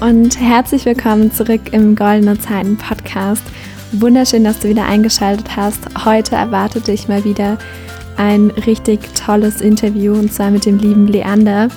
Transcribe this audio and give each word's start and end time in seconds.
Und 0.00 0.38
herzlich 0.38 0.84
willkommen 0.84 1.32
zurück 1.32 1.72
im 1.72 1.96
Goldene 1.96 2.38
Zeiten 2.38 2.76
Podcast. 2.76 3.42
Wunderschön, 3.92 4.44
dass 4.44 4.58
du 4.58 4.68
wieder 4.68 4.84
eingeschaltet 4.84 5.56
hast. 5.56 6.04
Heute 6.04 6.36
erwartet 6.36 6.86
dich 6.86 7.08
mal 7.08 7.24
wieder 7.24 7.56
ein 8.18 8.50
richtig 8.50 9.00
tolles 9.14 9.62
Interview 9.62 10.12
und 10.12 10.30
zwar 10.32 10.50
mit 10.50 10.66
dem 10.66 10.78
lieben 10.78 11.06
Leander. 11.08 11.68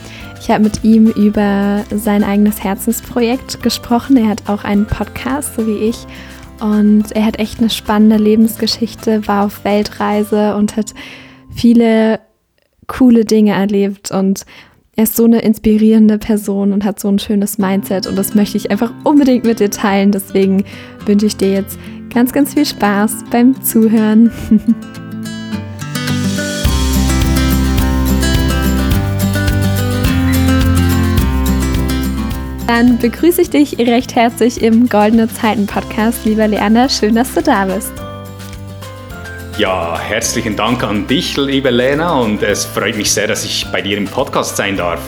Ich 0.42 0.50
habe 0.50 0.64
mit 0.64 0.84
ihm 0.84 1.08
über 1.08 1.86
sein 1.96 2.26
eigenes 2.26 2.62
Herzensprojekt 2.62 3.64
gesprochen. 3.64 4.18
Er 4.18 4.28
hat 4.28 4.50
auch 4.50 4.66
einen 4.66 4.86
Podcast, 4.86 5.56
so 5.56 5.66
wie 5.66 5.78
ich. 5.78 6.06
Und 6.60 7.14
er 7.14 7.26
hat 7.26 7.40
echt 7.40 7.60
eine 7.60 7.70
spannende 7.70 8.18
Lebensgeschichte, 8.18 9.28
war 9.30 9.46
auf 9.46 9.64
Weltreise 9.64 10.58
und 10.58 10.76
hat 10.76 10.94
viele 11.56 12.20
coole 12.88 13.24
Dinge 13.24 13.54
erlebt 13.54 14.12
und 14.12 14.46
er 15.00 15.04
ist 15.04 15.16
so 15.16 15.24
eine 15.24 15.40
inspirierende 15.40 16.18
Person 16.18 16.74
und 16.74 16.84
hat 16.84 17.00
so 17.00 17.08
ein 17.08 17.20
schönes 17.20 17.58
Mindset 17.58 18.06
und 18.06 18.18
das 18.18 18.36
möchte 18.36 18.58
ich 18.58 18.70
einfach 18.70 18.92
unbedingt 19.06 19.46
mit 19.46 19.62
dir 19.62 19.72
teilen. 19.72 20.12
Deswegen 20.12 20.66
wünsche 21.06 21.26
ich 21.26 21.38
dir 21.38 21.54
jetzt 21.54 21.80
ganz, 22.14 22.34
ganz 22.34 22.54
viel 22.54 22.66
Spaß 22.66 23.24
beim 23.32 23.64
Zuhören. 23.64 24.30
Dann 32.68 32.98
begrüße 32.98 33.44
ich 33.44 33.50
dich 33.52 33.78
recht 33.78 34.18
herzlich 34.18 34.62
im 34.62 34.90
Goldene 34.90 35.30
Zeiten 35.30 35.66
Podcast, 35.66 36.26
lieber 36.26 36.50
Leander. 36.50 36.90
Schön, 36.90 37.16
dass 37.16 37.34
du 37.34 37.42
da 37.42 37.64
bist. 37.68 37.94
Ja, 39.60 40.00
herzlichen 40.00 40.56
Dank 40.56 40.84
an 40.84 41.06
dich, 41.06 41.36
liebe 41.36 41.70
Lena, 41.70 42.18
und 42.22 42.42
es 42.42 42.64
freut 42.64 42.96
mich 42.96 43.12
sehr, 43.12 43.28
dass 43.28 43.44
ich 43.44 43.66
bei 43.74 43.82
dir 43.82 43.98
im 43.98 44.06
Podcast 44.06 44.56
sein 44.56 44.78
darf. 44.78 45.02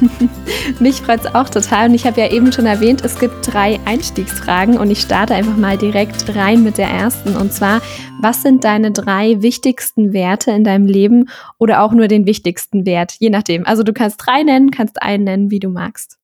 mich 0.78 1.00
freut 1.00 1.24
es 1.24 1.34
auch 1.34 1.50
total 1.50 1.88
und 1.88 1.94
ich 1.96 2.06
habe 2.06 2.20
ja 2.20 2.30
eben 2.30 2.52
schon 2.52 2.66
erwähnt, 2.66 3.04
es 3.04 3.18
gibt 3.18 3.34
drei 3.52 3.80
Einstiegsfragen 3.84 4.78
und 4.78 4.92
ich 4.92 5.00
starte 5.00 5.34
einfach 5.34 5.56
mal 5.56 5.76
direkt 5.76 6.36
rein 6.36 6.62
mit 6.62 6.78
der 6.78 6.86
ersten 6.86 7.36
und 7.36 7.52
zwar, 7.52 7.82
was 8.20 8.42
sind 8.42 8.62
deine 8.62 8.92
drei 8.92 9.42
wichtigsten 9.42 10.12
Werte 10.12 10.52
in 10.52 10.62
deinem 10.62 10.86
Leben 10.86 11.28
oder 11.58 11.82
auch 11.82 11.90
nur 11.90 12.06
den 12.06 12.26
wichtigsten 12.26 12.86
Wert, 12.86 13.16
je 13.18 13.30
nachdem. 13.30 13.66
Also 13.66 13.82
du 13.82 13.92
kannst 13.92 14.24
drei 14.24 14.44
nennen, 14.44 14.70
kannst 14.70 15.02
einen 15.02 15.24
nennen, 15.24 15.50
wie 15.50 15.58
du 15.58 15.68
magst. 15.68 16.18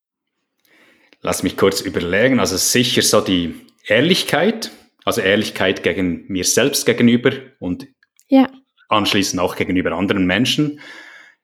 Lass 1.20 1.42
mich 1.42 1.56
kurz 1.56 1.80
überlegen, 1.80 2.38
also 2.38 2.56
sicher 2.56 3.02
so 3.02 3.20
die 3.20 3.56
Ehrlichkeit, 3.88 4.70
also 5.04 5.20
Ehrlichkeit 5.20 5.82
gegen 5.82 6.24
mir 6.28 6.44
selbst 6.44 6.86
gegenüber 6.86 7.32
und 7.58 7.86
ja. 8.28 8.48
anschließend 8.88 9.40
auch 9.40 9.56
gegenüber 9.56 9.92
anderen 9.92 10.26
Menschen. 10.26 10.80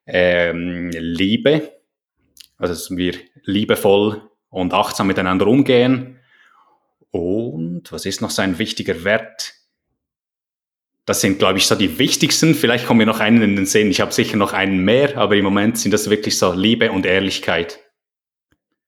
Ähm, 0.07 0.91
Liebe, 0.93 1.73
also 2.59 2.75
dass 2.75 2.97
wir 2.97 3.15
liebevoll 3.45 4.23
und 4.51 4.73
achtsam 4.73 5.09
miteinander 5.09 5.47
umgehen. 5.47 6.21
Und 7.11 7.91
was 7.91 8.07
ist 8.07 8.21
noch 8.21 8.31
so 8.31 8.43
ein 8.43 8.59
wichtiger 8.59 9.05
Wert? 9.05 9.55
Das 11.07 11.21
sind, 11.21 11.39
glaube 11.39 11.59
ich, 11.59 11.67
so 11.67 11.77
die 11.77 11.99
wichtigsten. 11.99 12.55
Vielleicht 12.55 12.87
kommen 12.87 12.99
mir 12.99 13.07
noch 13.07 13.21
einen 13.21 13.43
in 13.43 13.57
den 13.57 13.67
Sinn. 13.67 13.91
Ich 13.91 14.01
habe 14.01 14.13
sicher 14.13 14.37
noch 14.37 14.53
einen 14.53 14.85
mehr, 14.85 15.17
aber 15.17 15.37
im 15.37 15.45
Moment 15.45 15.79
sind 15.79 15.93
das 15.93 16.11
wirklich 16.11 16.37
so 16.37 16.53
Liebe 16.53 16.91
und 16.91 17.07
Ehrlichkeit. 17.07 17.79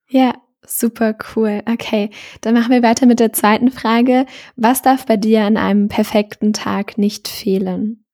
Ja, 0.09 0.35
Super 0.71 1.17
cool. 1.35 1.63
Okay, 1.65 2.11
dann 2.43 2.53
machen 2.53 2.71
wir 2.71 2.83
weiter 2.83 3.07
mit 3.07 3.21
der 3.21 3.33
zweiten 3.33 3.71
Frage. 3.71 4.27
Was 4.57 4.83
darf 4.83 5.07
bei 5.07 5.17
dir 5.17 5.43
an 5.45 5.57
einem 5.57 5.89
perfekten 5.89 6.53
Tag 6.53 6.99
nicht 6.99 7.27
fehlen? 7.27 8.05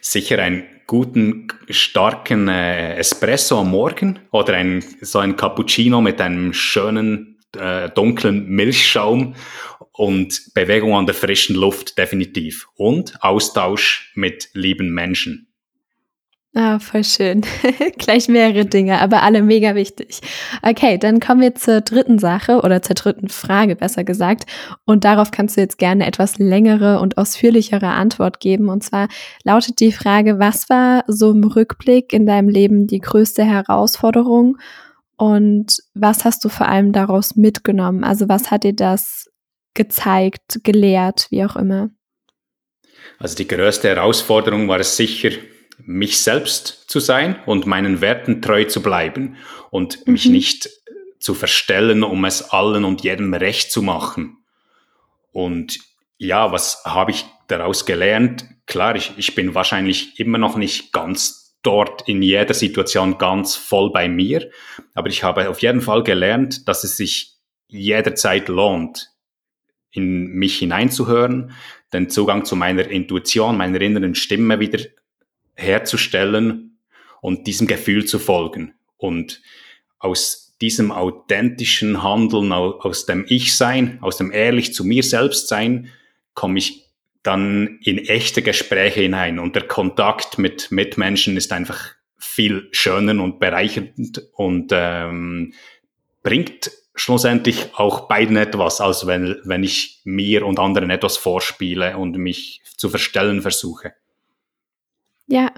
Sicher 0.00 0.38
einen 0.38 0.62
guten, 0.86 1.48
starken 1.68 2.48
äh, 2.48 2.94
Espresso 2.94 3.60
am 3.60 3.72
Morgen 3.72 4.20
oder 4.30 4.54
ein, 4.54 4.82
so 5.00 5.18
ein 5.18 5.36
Cappuccino 5.36 6.00
mit 6.00 6.20
einem 6.20 6.52
schönen, 6.52 7.38
äh, 7.58 7.90
dunklen 7.90 8.46
Milchschaum 8.46 9.34
und 9.92 10.54
Bewegung 10.54 10.94
an 10.94 11.06
der 11.06 11.16
frischen 11.16 11.56
Luft 11.56 11.98
definitiv 11.98 12.68
und 12.76 13.22
Austausch 13.22 14.12
mit 14.14 14.50
lieben 14.54 14.94
Menschen. 14.94 15.49
Ah, 16.52 16.80
voll 16.80 17.04
schön. 17.04 17.42
Gleich 17.98 18.28
mehrere 18.28 18.66
Dinge, 18.66 19.00
aber 19.00 19.22
alle 19.22 19.40
mega 19.40 19.76
wichtig. 19.76 20.20
Okay, 20.62 20.98
dann 20.98 21.20
kommen 21.20 21.40
wir 21.42 21.54
zur 21.54 21.80
dritten 21.80 22.18
Sache 22.18 22.62
oder 22.62 22.82
zur 22.82 22.96
dritten 22.96 23.28
Frage, 23.28 23.76
besser 23.76 24.02
gesagt. 24.02 24.46
Und 24.84 25.04
darauf 25.04 25.30
kannst 25.30 25.56
du 25.56 25.60
jetzt 25.60 25.78
gerne 25.78 26.06
etwas 26.06 26.38
längere 26.38 26.98
und 26.98 27.18
ausführlichere 27.18 27.86
Antwort 27.86 28.40
geben. 28.40 28.68
Und 28.68 28.82
zwar 28.82 29.06
lautet 29.44 29.78
die 29.78 29.92
Frage, 29.92 30.40
was 30.40 30.68
war 30.68 31.04
so 31.06 31.30
im 31.30 31.44
Rückblick 31.44 32.12
in 32.12 32.26
deinem 32.26 32.48
Leben 32.48 32.88
die 32.88 32.98
größte 32.98 33.44
Herausforderung? 33.44 34.58
Und 35.16 35.76
was 35.94 36.24
hast 36.24 36.44
du 36.44 36.48
vor 36.48 36.66
allem 36.66 36.90
daraus 36.90 37.36
mitgenommen? 37.36 38.02
Also 38.02 38.28
was 38.28 38.50
hat 38.50 38.64
dir 38.64 38.74
das 38.74 39.30
gezeigt, 39.74 40.64
gelehrt, 40.64 41.28
wie 41.30 41.44
auch 41.44 41.54
immer? 41.54 41.90
Also 43.20 43.36
die 43.36 43.46
größte 43.46 43.86
Herausforderung 43.86 44.66
war 44.66 44.80
es 44.80 44.96
sicher, 44.96 45.30
mich 45.86 46.18
selbst 46.18 46.84
zu 46.88 47.00
sein 47.00 47.36
und 47.46 47.66
meinen 47.66 48.00
Werten 48.00 48.42
treu 48.42 48.64
zu 48.64 48.82
bleiben 48.82 49.36
und 49.70 50.06
mhm. 50.06 50.12
mich 50.12 50.26
nicht 50.26 50.70
zu 51.18 51.34
verstellen, 51.34 52.02
um 52.02 52.24
es 52.24 52.50
allen 52.50 52.84
und 52.84 53.02
jedem 53.02 53.34
recht 53.34 53.70
zu 53.70 53.82
machen. 53.82 54.38
Und 55.32 55.78
ja, 56.18 56.52
was 56.52 56.82
habe 56.84 57.10
ich 57.10 57.24
daraus 57.48 57.86
gelernt? 57.86 58.44
Klar, 58.66 58.96
ich, 58.96 59.12
ich 59.16 59.34
bin 59.34 59.54
wahrscheinlich 59.54 60.18
immer 60.18 60.38
noch 60.38 60.56
nicht 60.56 60.92
ganz 60.92 61.58
dort 61.62 62.08
in 62.08 62.22
jeder 62.22 62.54
Situation 62.54 63.18
ganz 63.18 63.54
voll 63.54 63.92
bei 63.92 64.08
mir, 64.08 64.50
aber 64.94 65.08
ich 65.08 65.22
habe 65.22 65.48
auf 65.48 65.60
jeden 65.60 65.82
Fall 65.82 66.02
gelernt, 66.02 66.68
dass 66.68 66.84
es 66.84 66.96
sich 66.96 67.36
jederzeit 67.68 68.48
lohnt, 68.48 69.10
in 69.90 70.28
mich 70.32 70.58
hineinzuhören, 70.58 71.52
den 71.92 72.08
Zugang 72.08 72.44
zu 72.44 72.56
meiner 72.56 72.88
Intuition, 72.88 73.56
meiner 73.56 73.80
inneren 73.80 74.14
Stimme 74.14 74.60
wieder 74.60 74.78
herzustellen 75.54 76.78
und 77.20 77.46
diesem 77.46 77.66
Gefühl 77.66 78.04
zu 78.04 78.18
folgen. 78.18 78.74
Und 78.96 79.42
aus 79.98 80.56
diesem 80.60 80.92
authentischen 80.92 82.02
Handeln, 82.02 82.52
aus 82.52 83.06
dem 83.06 83.24
Ich-Sein, 83.28 83.98
aus 84.02 84.18
dem 84.18 84.30
ehrlich 84.30 84.74
zu 84.74 84.84
mir 84.84 85.02
selbst 85.02 85.48
sein, 85.48 85.88
komme 86.34 86.58
ich 86.58 86.86
dann 87.22 87.78
in 87.82 87.98
echte 87.98 88.42
Gespräche 88.42 89.00
hinein. 89.00 89.38
Und 89.38 89.54
der 89.54 89.66
Kontakt 89.66 90.38
mit 90.38 90.70
Mitmenschen 90.70 91.36
ist 91.36 91.52
einfach 91.52 91.94
viel 92.18 92.68
schöner 92.72 93.22
und 93.22 93.40
bereichernd 93.40 94.28
und 94.34 94.70
ähm, 94.72 95.52
bringt 96.22 96.70
schlussendlich 96.94 97.74
auch 97.74 98.08
beiden 98.08 98.36
etwas, 98.36 98.80
als 98.80 99.06
wenn, 99.06 99.36
wenn 99.44 99.64
ich 99.64 100.00
mir 100.04 100.44
und 100.44 100.58
anderen 100.58 100.90
etwas 100.90 101.16
vorspiele 101.16 101.96
und 101.96 102.16
mich 102.18 102.62
zu 102.76 102.90
verstellen 102.90 103.42
versuche. 103.42 103.94
Ja, 105.30 105.52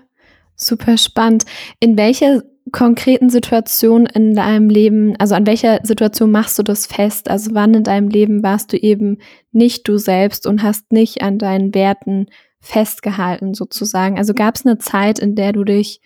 super 0.55 0.99
spannend. 0.99 1.44
In 1.81 1.97
welcher 1.97 2.43
konkreten 2.72 3.31
Situation 3.31 4.06
in 4.06 4.34
deinem 4.34 4.69
Leben, 4.69 5.16
also 5.16 5.34
an 5.34 5.47
welcher 5.47 5.81
Situation 5.83 6.31
machst 6.31 6.59
du 6.59 6.62
das 6.62 6.87
fest? 6.87 7.28
Also 7.28 7.55
wann 7.55 7.75
in 7.75 7.83
deinem 7.83 8.09
Leben 8.09 8.43
warst 8.43 8.72
du 8.72 8.77
eben 8.77 9.19
nicht 9.50 9.88
du 9.88 9.97
selbst 9.97 10.47
und 10.47 10.62
hast 10.62 10.93
nicht 10.93 11.22
an 11.22 11.38
deinen 11.38 11.75
Werten 11.75 12.27
festgehalten 12.60 13.55
sozusagen? 13.55 14.19
Also 14.19 14.34
gab 14.34 14.56
es 14.56 14.66
eine 14.66 14.78
Zeit, 14.78 15.19
in 15.19 15.34
der 15.34 15.53
du 15.53 15.65
dich 15.65 16.00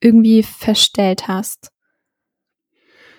irgendwie 0.00 0.42
verstellt 0.42 1.28
hast? 1.28 1.70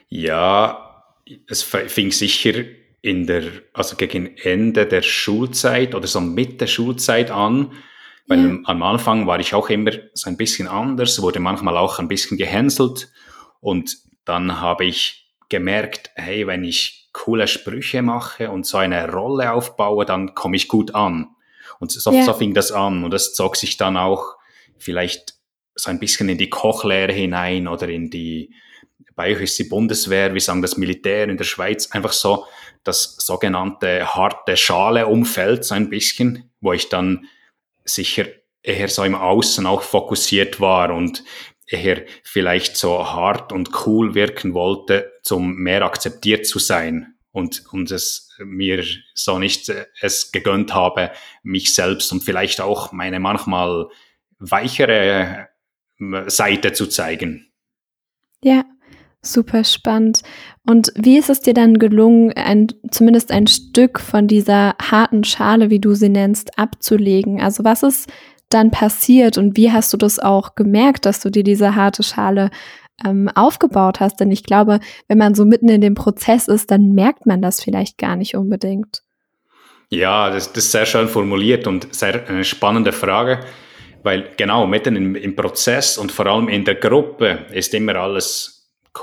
Ja, 0.09 1.05
es 1.47 1.63
fing 1.63 2.11
sicher 2.11 2.65
in 3.01 3.25
der, 3.25 3.43
also 3.73 3.95
gegen 3.95 4.37
Ende 4.37 4.85
der 4.85 5.01
Schulzeit 5.01 5.95
oder 5.95 6.07
so 6.07 6.19
Mitte 6.21 6.67
Schulzeit 6.67 7.31
an, 7.31 7.71
weil 8.27 8.45
ja. 8.45 8.59
am 8.65 8.83
Anfang 8.83 9.27
war 9.27 9.39
ich 9.39 9.53
auch 9.53 9.69
immer 9.69 9.91
so 10.13 10.29
ein 10.29 10.37
bisschen 10.37 10.67
anders, 10.67 11.21
wurde 11.21 11.39
manchmal 11.39 11.77
auch 11.77 11.99
ein 11.99 12.07
bisschen 12.07 12.37
gehänselt. 12.37 13.11
Und 13.59 13.97
dann 14.25 14.61
habe 14.61 14.85
ich 14.85 15.29
gemerkt, 15.49 16.11
hey, 16.15 16.47
wenn 16.47 16.63
ich 16.63 17.09
coole 17.11 17.47
Sprüche 17.47 18.01
mache 18.01 18.49
und 18.49 18.65
so 18.65 18.77
eine 18.77 19.11
Rolle 19.11 19.51
aufbaue, 19.51 20.05
dann 20.05 20.33
komme 20.33 20.55
ich 20.55 20.67
gut 20.67 20.95
an. 20.95 21.27
Und 21.79 21.91
so, 21.91 22.11
ja. 22.11 22.23
so 22.23 22.33
fing 22.33 22.53
das 22.53 22.71
an. 22.71 23.03
Und 23.03 23.11
das 23.11 23.33
zog 23.33 23.55
sich 23.55 23.77
dann 23.77 23.97
auch 23.97 24.35
vielleicht 24.77 25.35
so 25.75 25.89
ein 25.89 25.99
bisschen 25.99 26.29
in 26.29 26.37
die 26.37 26.49
Kochlehre 26.49 27.11
hinein 27.11 27.67
oder 27.67 27.89
in 27.89 28.09
die, 28.09 28.53
bei 29.15 29.35
euch 29.35 29.41
ist 29.41 29.59
die 29.59 29.65
Bundeswehr, 29.65 30.33
wir 30.33 30.41
sagen 30.41 30.61
das 30.61 30.77
Militär 30.77 31.27
in 31.27 31.37
der 31.37 31.43
Schweiz, 31.43 31.91
einfach 31.91 32.13
so 32.13 32.45
das 32.83 33.15
sogenannte 33.17 34.15
harte 34.15 34.57
Schale-Umfeld, 34.57 35.65
so 35.65 35.75
ein 35.75 35.89
bisschen, 35.89 36.51
wo 36.61 36.73
ich 36.73 36.89
dann 36.89 37.27
sicher 37.85 38.25
eher 38.61 38.87
so 38.87 39.03
im 39.03 39.15
Außen 39.15 39.65
auch 39.65 39.81
fokussiert 39.81 40.59
war 40.59 40.93
und 40.93 41.23
eher 41.67 42.05
vielleicht 42.23 42.77
so 42.77 43.05
hart 43.05 43.51
und 43.51 43.85
cool 43.85 44.15
wirken 44.15 44.53
wollte, 44.53 45.11
zum 45.23 45.55
mehr 45.55 45.81
akzeptiert 45.83 46.45
zu 46.45 46.59
sein 46.59 47.15
und, 47.31 47.63
und 47.71 47.91
es 47.91 48.29
mir 48.39 48.85
so 49.13 49.39
nicht 49.39 49.69
äh, 49.69 49.87
es 49.99 50.31
gegönnt 50.31 50.73
habe, 50.73 51.11
mich 51.41 51.73
selbst 51.73 52.11
und 52.11 52.23
vielleicht 52.23 52.61
auch 52.61 52.91
meine 52.91 53.19
manchmal 53.19 53.87
weichere 54.39 55.49
äh, 55.99 56.29
Seite 56.29 56.73
zu 56.73 56.87
zeigen. 56.87 57.51
Ja, 58.41 58.65
Super 59.25 59.63
spannend. 59.63 60.21
Und 60.67 60.91
wie 60.95 61.17
ist 61.17 61.29
es 61.29 61.39
dir 61.39 61.53
dann 61.53 61.79
gelungen, 61.79 62.33
ein, 62.33 62.67
zumindest 62.91 63.31
ein 63.31 63.47
Stück 63.47 64.01
von 64.01 64.27
dieser 64.27 64.75
harten 64.81 65.23
Schale, 65.23 65.69
wie 65.69 65.79
du 65.79 65.93
sie 65.93 66.09
nennst, 66.09 66.59
abzulegen? 66.59 67.41
Also 67.41 67.63
was 67.63 67.83
ist 67.83 68.11
dann 68.49 68.69
passiert 68.69 69.37
und 69.37 69.55
wie 69.55 69.71
hast 69.71 69.93
du 69.93 69.97
das 69.97 70.19
auch 70.19 70.55
gemerkt, 70.55 71.05
dass 71.05 71.21
du 71.21 71.29
dir 71.29 71.43
diese 71.43 71.75
harte 71.75 72.03
Schale 72.03 72.51
ähm, 73.05 73.29
aufgebaut 73.33 74.01
hast? 74.01 74.19
Denn 74.19 74.29
ich 74.29 74.43
glaube, 74.43 74.81
wenn 75.07 75.17
man 75.17 75.35
so 75.35 75.45
mitten 75.45 75.69
in 75.69 75.79
dem 75.79 75.95
Prozess 75.95 76.49
ist, 76.49 76.69
dann 76.69 76.91
merkt 76.91 77.25
man 77.25 77.41
das 77.41 77.61
vielleicht 77.61 77.97
gar 77.97 78.17
nicht 78.17 78.35
unbedingt. 78.35 79.03
Ja, 79.89 80.31
das, 80.31 80.51
das 80.51 80.65
ist 80.65 80.71
sehr 80.73 80.85
schön 80.85 81.07
formuliert 81.07 81.65
und 81.65 81.95
sehr 81.95 82.27
eine 82.27 82.43
spannende 82.43 82.91
Frage, 82.91 83.39
weil 84.03 84.31
genau 84.35 84.67
mitten 84.67 84.97
im, 84.97 85.15
im 85.15 85.35
Prozess 85.35 85.97
und 85.97 86.11
vor 86.11 86.25
allem 86.25 86.49
in 86.49 86.65
der 86.65 86.75
Gruppe 86.75 87.45
ist 87.53 87.73
immer 87.73 87.95
alles 87.95 88.52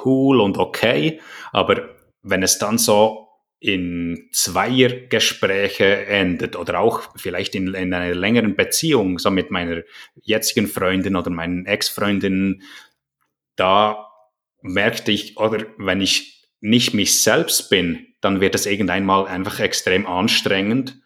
cool 0.04 0.40
und 0.40 0.58
okay, 0.58 1.20
aber 1.52 1.90
wenn 2.22 2.42
es 2.42 2.58
dann 2.58 2.78
so 2.78 3.28
in 3.60 4.28
Zweiergespräche 4.32 6.06
endet 6.06 6.56
oder 6.56 6.80
auch 6.80 7.14
vielleicht 7.16 7.54
in, 7.54 7.74
in 7.74 7.92
einer 7.92 8.14
längeren 8.14 8.56
Beziehung, 8.56 9.18
so 9.18 9.30
mit 9.30 9.50
meiner 9.50 9.82
jetzigen 10.22 10.66
Freundin 10.66 11.14
oder 11.14 11.30
meinen 11.30 11.66
Ex-Freundinnen, 11.66 12.62
da 13.56 14.08
merkte 14.62 15.12
ich, 15.12 15.36
oder 15.36 15.66
wenn 15.76 16.00
ich 16.00 16.48
nicht 16.60 16.94
mich 16.94 17.22
selbst 17.22 17.68
bin, 17.68 18.06
dann 18.22 18.40
wird 18.40 18.54
es 18.54 18.66
irgendwann 18.66 19.04
mal 19.04 19.26
einfach 19.26 19.60
extrem 19.60 20.06
anstrengend. 20.06 20.98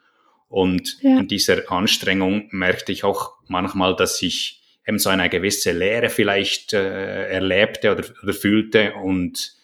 Und 0.49 0.99
ja. 1.01 1.19
in 1.19 1.29
dieser 1.29 1.71
Anstrengung 1.71 2.49
merkte 2.53 2.93
ich 2.93 3.03
auch 3.03 3.33
manchmal, 3.49 3.97
dass 3.97 4.23
ich 4.23 4.64
eben 4.87 4.99
so 4.99 5.09
eine 5.09 5.29
gewisse 5.29 5.73
Leere 5.73 6.11
vielleicht 6.11 6.73
äh, 6.73 7.29
erlebte 7.29 7.93
oder, 7.93 8.05
oder 8.23 8.33
fühlte. 8.33 8.95
Und 8.95 9.55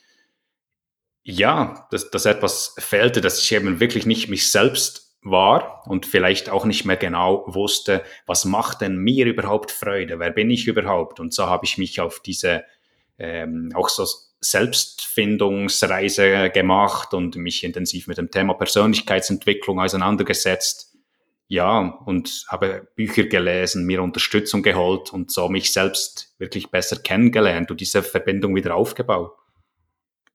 ja, 1.22 1.86
dass, 1.90 2.10
dass 2.10 2.26
etwas 2.26 2.74
fehlte, 2.78 3.20
dass 3.20 3.42
ich 3.42 3.52
eben 3.52 3.80
wirklich 3.80 4.06
nicht 4.06 4.28
mich 4.28 4.50
selbst 4.50 5.16
war 5.22 5.86
und 5.86 6.06
vielleicht 6.06 6.48
auch 6.48 6.64
nicht 6.64 6.86
mehr 6.86 6.96
genau 6.96 7.44
wusste, 7.46 8.02
was 8.26 8.46
macht 8.46 8.80
denn 8.80 8.96
mir 8.96 9.26
überhaupt 9.26 9.70
Freude, 9.70 10.18
wer 10.18 10.30
bin 10.30 10.50
ich 10.50 10.66
überhaupt? 10.66 11.20
Und 11.20 11.34
so 11.34 11.46
habe 11.46 11.66
ich 11.66 11.76
mich 11.76 12.00
auf 12.00 12.20
diese 12.20 12.64
ähm, 13.18 13.70
auch 13.74 13.90
so 13.90 14.06
Selbstfindungsreise 14.40 16.48
gemacht 16.48 17.12
und 17.12 17.36
mich 17.36 17.62
intensiv 17.62 18.06
mit 18.06 18.16
dem 18.16 18.30
Thema 18.30 18.54
Persönlichkeitsentwicklung 18.54 19.78
auseinandergesetzt 19.78 20.89
ja, 21.50 21.80
und 22.06 22.44
habe 22.48 22.86
Bücher 22.94 23.24
gelesen, 23.24 23.84
mir 23.84 24.04
Unterstützung 24.04 24.62
geholt 24.62 25.12
und 25.12 25.32
so 25.32 25.48
mich 25.48 25.72
selbst 25.72 26.32
wirklich 26.38 26.70
besser 26.70 26.96
kennengelernt 26.96 27.72
und 27.72 27.80
diese 27.80 28.04
Verbindung 28.04 28.54
wieder 28.54 28.76
aufgebaut. 28.76 29.32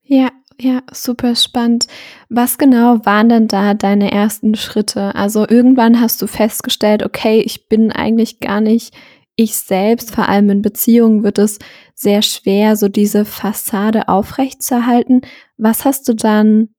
Ja, 0.03 0.29
ja, 0.59 0.81
super 0.91 1.35
spannend. 1.35 1.87
Was 2.27 2.57
genau 2.57 3.05
waren 3.05 3.29
denn 3.29 3.47
da 3.47 3.73
deine 3.73 4.11
ersten 4.11 4.55
Schritte? 4.55 5.15
Also 5.15 5.47
irgendwann 5.47 6.01
hast 6.01 6.21
du 6.21 6.27
festgestellt, 6.27 7.01
okay, 7.01 7.39
ich 7.39 7.69
bin 7.69 7.93
eigentlich 7.93 8.41
gar 8.41 8.59
nicht 8.59 8.93
ich 9.37 9.55
selbst, 9.55 10.13
vor 10.13 10.27
allem 10.27 10.49
in 10.49 10.61
Beziehungen 10.61 11.23
wird 11.23 11.39
es 11.39 11.59
sehr 11.93 12.21
schwer, 12.21 12.75
so 12.75 12.89
diese 12.89 13.23
Fassade 13.23 14.09
aufrechtzuerhalten. 14.09 15.21
Was 15.57 15.85
hast 15.85 16.09
du 16.09 16.13
dann 16.13 16.74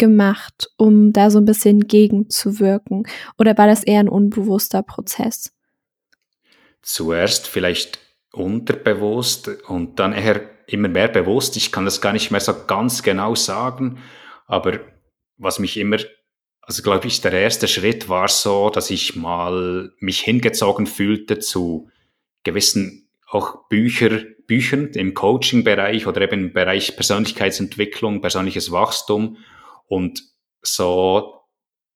gemacht, 0.00 0.68
um 0.76 1.12
da 1.12 1.30
so 1.30 1.38
ein 1.38 1.44
bisschen 1.44 1.86
gegenzuwirken? 1.86 3.06
Oder 3.38 3.56
war 3.56 3.68
das 3.68 3.84
eher 3.84 4.00
ein 4.00 4.08
unbewusster 4.08 4.82
Prozess? 4.82 5.52
Zuerst 6.82 7.46
vielleicht 7.46 8.00
unterbewusst 8.32 9.48
und 9.68 10.00
dann 10.00 10.12
eher 10.12 10.40
immer 10.66 10.88
mehr 10.88 11.08
bewusst. 11.08 11.56
Ich 11.56 11.70
kann 11.70 11.84
das 11.84 12.00
gar 12.00 12.12
nicht 12.12 12.30
mehr 12.32 12.40
so 12.40 12.54
ganz 12.66 13.02
genau 13.02 13.34
sagen, 13.34 13.98
aber 14.46 14.80
was 15.36 15.58
mich 15.58 15.76
immer, 15.76 15.98
also 16.62 16.82
glaube 16.82 17.06
ich, 17.06 17.20
der 17.20 17.32
erste 17.32 17.68
Schritt 17.68 18.08
war 18.08 18.28
so, 18.28 18.70
dass 18.70 18.90
ich 18.90 19.16
mal 19.16 19.92
mich 20.00 20.20
hingezogen 20.20 20.86
fühlte 20.86 21.38
zu 21.38 21.88
gewissen 22.42 23.08
auch 23.28 23.68
Bücher, 23.68 24.22
Büchern 24.46 24.88
im 24.94 25.14
Coaching-Bereich 25.14 26.06
oder 26.06 26.20
eben 26.22 26.46
im 26.46 26.52
Bereich 26.52 26.96
Persönlichkeitsentwicklung, 26.96 28.20
persönliches 28.20 28.72
Wachstum 28.72 29.36
und 29.90 30.22
so 30.62 31.34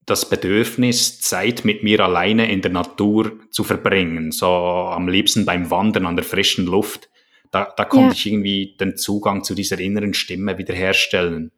das 0.04 0.28
Bedürfnis, 0.28 1.20
Zeit 1.20 1.64
mit 1.64 1.82
mir 1.82 2.00
alleine 2.00 2.50
in 2.50 2.60
der 2.60 2.72
Natur 2.72 3.40
zu 3.50 3.64
verbringen, 3.64 4.32
so 4.32 4.46
am 4.46 5.08
liebsten 5.08 5.46
beim 5.46 5.70
Wandern 5.70 6.04
an 6.04 6.16
der 6.16 6.24
frischen 6.24 6.66
Luft. 6.66 7.08
Da, 7.50 7.72
da 7.76 7.84
konnte 7.84 8.08
ja. 8.08 8.12
ich 8.12 8.26
irgendwie 8.26 8.76
den 8.78 8.96
Zugang 8.96 9.44
zu 9.44 9.54
dieser 9.54 9.78
inneren 9.78 10.12
Stimme 10.12 10.58
wiederherstellen. 10.58 11.52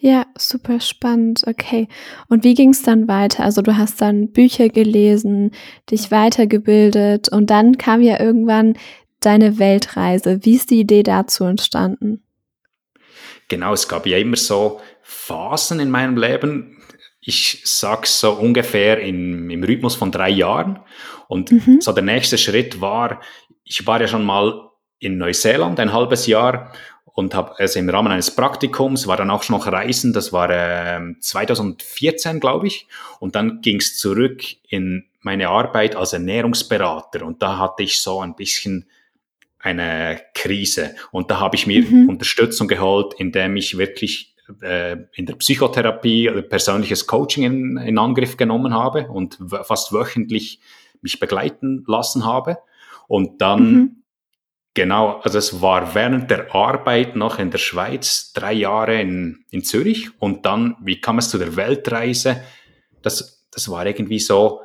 Ja, 0.00 0.26
super 0.36 0.80
spannend. 0.80 1.42
Okay. 1.46 1.86
Und 2.28 2.42
wie 2.42 2.54
ging 2.54 2.70
es 2.70 2.82
dann 2.82 3.06
weiter? 3.06 3.44
Also 3.44 3.60
du 3.60 3.76
hast 3.76 4.00
dann 4.00 4.32
Bücher 4.32 4.70
gelesen, 4.70 5.50
dich 5.90 6.10
weitergebildet 6.10 7.28
und 7.28 7.50
dann 7.50 7.76
kam 7.76 8.00
ja 8.00 8.18
irgendwann 8.18 8.78
deine 9.20 9.58
Weltreise. 9.58 10.40
Wie 10.42 10.54
ist 10.54 10.70
die 10.70 10.80
Idee 10.80 11.02
dazu 11.02 11.44
entstanden? 11.44 12.22
Genau, 13.50 13.72
es 13.72 13.88
gab 13.88 14.06
ja 14.06 14.16
immer 14.16 14.36
so 14.36 14.80
Phasen 15.02 15.80
in 15.80 15.90
meinem 15.90 16.16
Leben. 16.16 16.78
Ich 17.20 17.60
sag's 17.64 18.20
so 18.20 18.32
ungefähr 18.32 19.00
im, 19.00 19.50
im 19.50 19.64
Rhythmus 19.64 19.96
von 19.96 20.12
drei 20.12 20.30
Jahren. 20.30 20.78
Und 21.26 21.50
mhm. 21.50 21.80
so 21.80 21.92
der 21.92 22.04
nächste 22.04 22.38
Schritt 22.38 22.80
war, 22.80 23.20
ich 23.64 23.86
war 23.86 24.00
ja 24.00 24.06
schon 24.06 24.24
mal 24.24 24.70
in 25.00 25.18
Neuseeland 25.18 25.80
ein 25.80 25.92
halbes 25.92 26.28
Jahr 26.28 26.72
und 27.04 27.34
habe 27.34 27.54
es 27.58 27.74
im 27.74 27.90
Rahmen 27.90 28.12
eines 28.12 28.30
Praktikums, 28.30 29.08
war 29.08 29.16
dann 29.16 29.30
auch 29.30 29.42
schon 29.42 29.56
noch 29.56 29.66
reisen, 29.66 30.12
das 30.12 30.32
war 30.32 30.48
äh, 30.50 31.00
2014, 31.18 32.38
glaube 32.38 32.68
ich. 32.68 32.86
Und 33.18 33.34
dann 33.34 33.60
ging 33.62 33.78
es 33.78 33.98
zurück 33.98 34.42
in 34.68 35.06
meine 35.22 35.48
Arbeit 35.48 35.96
als 35.96 36.12
Ernährungsberater 36.12 37.26
und 37.26 37.42
da 37.42 37.58
hatte 37.58 37.82
ich 37.82 38.00
so 38.00 38.20
ein 38.20 38.36
bisschen 38.36 38.86
eine 39.60 40.20
Krise. 40.34 40.94
Und 41.12 41.30
da 41.30 41.38
habe 41.38 41.56
ich 41.56 41.66
mir 41.66 41.82
mhm. 41.82 42.08
Unterstützung 42.08 42.66
geholt, 42.66 43.14
indem 43.18 43.56
ich 43.56 43.76
wirklich 43.78 44.34
äh, 44.62 44.96
in 45.14 45.26
der 45.26 45.34
Psychotherapie 45.36 46.30
oder 46.30 46.42
persönliches 46.42 47.06
Coaching 47.06 47.44
in, 47.44 47.76
in 47.76 47.98
Angriff 47.98 48.36
genommen 48.36 48.74
habe 48.74 49.08
und 49.08 49.38
fast 49.62 49.92
wöchentlich 49.92 50.60
mich 51.02 51.20
begleiten 51.20 51.84
lassen 51.86 52.24
habe. 52.24 52.58
Und 53.06 53.40
dann, 53.40 53.72
mhm. 53.72 54.02
genau, 54.74 55.20
also 55.20 55.38
es 55.38 55.60
war 55.60 55.94
während 55.94 56.30
der 56.30 56.54
Arbeit 56.54 57.16
noch 57.16 57.38
in 57.38 57.50
der 57.50 57.58
Schweiz, 57.58 58.32
drei 58.32 58.54
Jahre 58.54 59.00
in, 59.00 59.44
in 59.50 59.62
Zürich. 59.62 60.10
Und 60.18 60.46
dann, 60.46 60.76
wie 60.82 61.00
kam 61.00 61.18
es 61.18 61.28
zu 61.28 61.38
der 61.38 61.56
Weltreise? 61.56 62.42
Das, 63.02 63.46
das 63.50 63.68
war 63.68 63.86
irgendwie 63.86 64.20
so, 64.20 64.60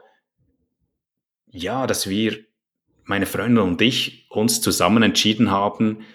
ja, 1.48 1.88
dass 1.88 2.10
wir 2.10 2.38
meine 3.06 3.26
Freundin 3.26 3.60
und 3.60 3.82
ich 3.82 4.28
uns 4.30 4.62
zusammen 4.62 5.04
entschieden 5.04 5.52
haben, 5.52 6.06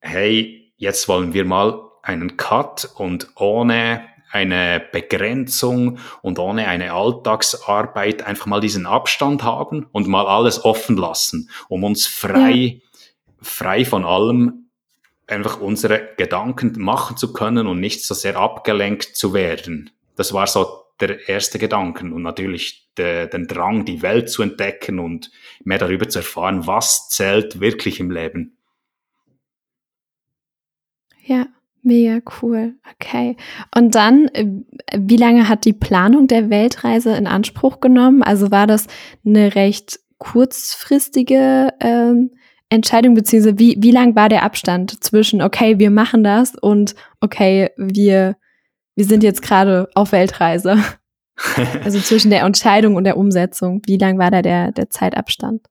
hey, 0.00 0.72
jetzt 0.76 1.08
wollen 1.08 1.32
wir 1.32 1.44
mal 1.44 1.80
einen 2.02 2.36
Cut 2.36 2.90
und 2.96 3.28
ohne 3.36 4.04
eine 4.30 4.82
Begrenzung 4.92 5.98
und 6.20 6.38
ohne 6.40 6.66
eine 6.66 6.92
Alltagsarbeit 6.92 8.22
einfach 8.24 8.46
mal 8.46 8.60
diesen 8.60 8.84
Abstand 8.84 9.44
haben 9.44 9.86
und 9.92 10.08
mal 10.08 10.26
alles 10.26 10.64
offen 10.64 10.96
lassen, 10.96 11.50
um 11.68 11.84
uns 11.84 12.06
frei, 12.06 12.50
ja. 12.50 12.80
frei 13.40 13.84
von 13.84 14.04
allem 14.04 14.70
einfach 15.28 15.60
unsere 15.60 16.10
Gedanken 16.16 16.74
machen 16.76 17.16
zu 17.16 17.32
können 17.32 17.66
und 17.66 17.80
nicht 17.80 18.04
so 18.04 18.12
sehr 18.14 18.36
abgelenkt 18.36 19.16
zu 19.16 19.32
werden. 19.32 19.90
Das 20.16 20.32
war 20.32 20.48
so 20.48 20.83
der 21.06 21.28
erste 21.28 21.58
Gedanken 21.58 22.12
und 22.12 22.22
natürlich 22.22 22.88
de, 22.98 23.28
den 23.28 23.46
Drang, 23.46 23.84
die 23.84 24.02
Welt 24.02 24.30
zu 24.30 24.42
entdecken 24.42 24.98
und 24.98 25.30
mehr 25.64 25.78
darüber 25.78 26.08
zu 26.08 26.20
erfahren, 26.20 26.66
was 26.66 27.08
zählt 27.08 27.60
wirklich 27.60 28.00
im 28.00 28.10
Leben. 28.10 28.56
Ja, 31.24 31.46
mega 31.82 32.20
cool. 32.42 32.74
Okay. 32.92 33.36
Und 33.74 33.94
dann, 33.94 34.28
äh, 34.28 34.46
wie 34.96 35.16
lange 35.16 35.48
hat 35.48 35.64
die 35.64 35.72
Planung 35.72 36.26
der 36.26 36.50
Weltreise 36.50 37.16
in 37.16 37.26
Anspruch 37.26 37.80
genommen? 37.80 38.22
Also 38.22 38.50
war 38.50 38.66
das 38.66 38.86
eine 39.24 39.54
recht 39.54 40.00
kurzfristige 40.18 41.72
ähm, 41.80 42.30
Entscheidung, 42.68 43.14
beziehungsweise 43.14 43.58
wie, 43.58 43.76
wie 43.78 43.90
lang 43.90 44.16
war 44.16 44.28
der 44.28 44.42
Abstand 44.42 45.02
zwischen, 45.02 45.42
okay, 45.42 45.78
wir 45.78 45.90
machen 45.90 46.24
das 46.24 46.54
und 46.54 46.94
okay, 47.20 47.70
wir 47.76 48.36
wir 48.94 49.04
sind 49.04 49.22
jetzt 49.22 49.42
gerade 49.42 49.88
auf 49.94 50.12
Weltreise. 50.12 50.82
also 51.84 51.98
zwischen 52.00 52.30
der 52.30 52.42
Entscheidung 52.42 52.96
und 52.96 53.04
der 53.04 53.16
Umsetzung. 53.16 53.82
Wie 53.86 53.98
lang 53.98 54.18
war 54.18 54.30
da 54.30 54.42
der, 54.42 54.72
der 54.72 54.90
Zeitabstand? 54.90 55.66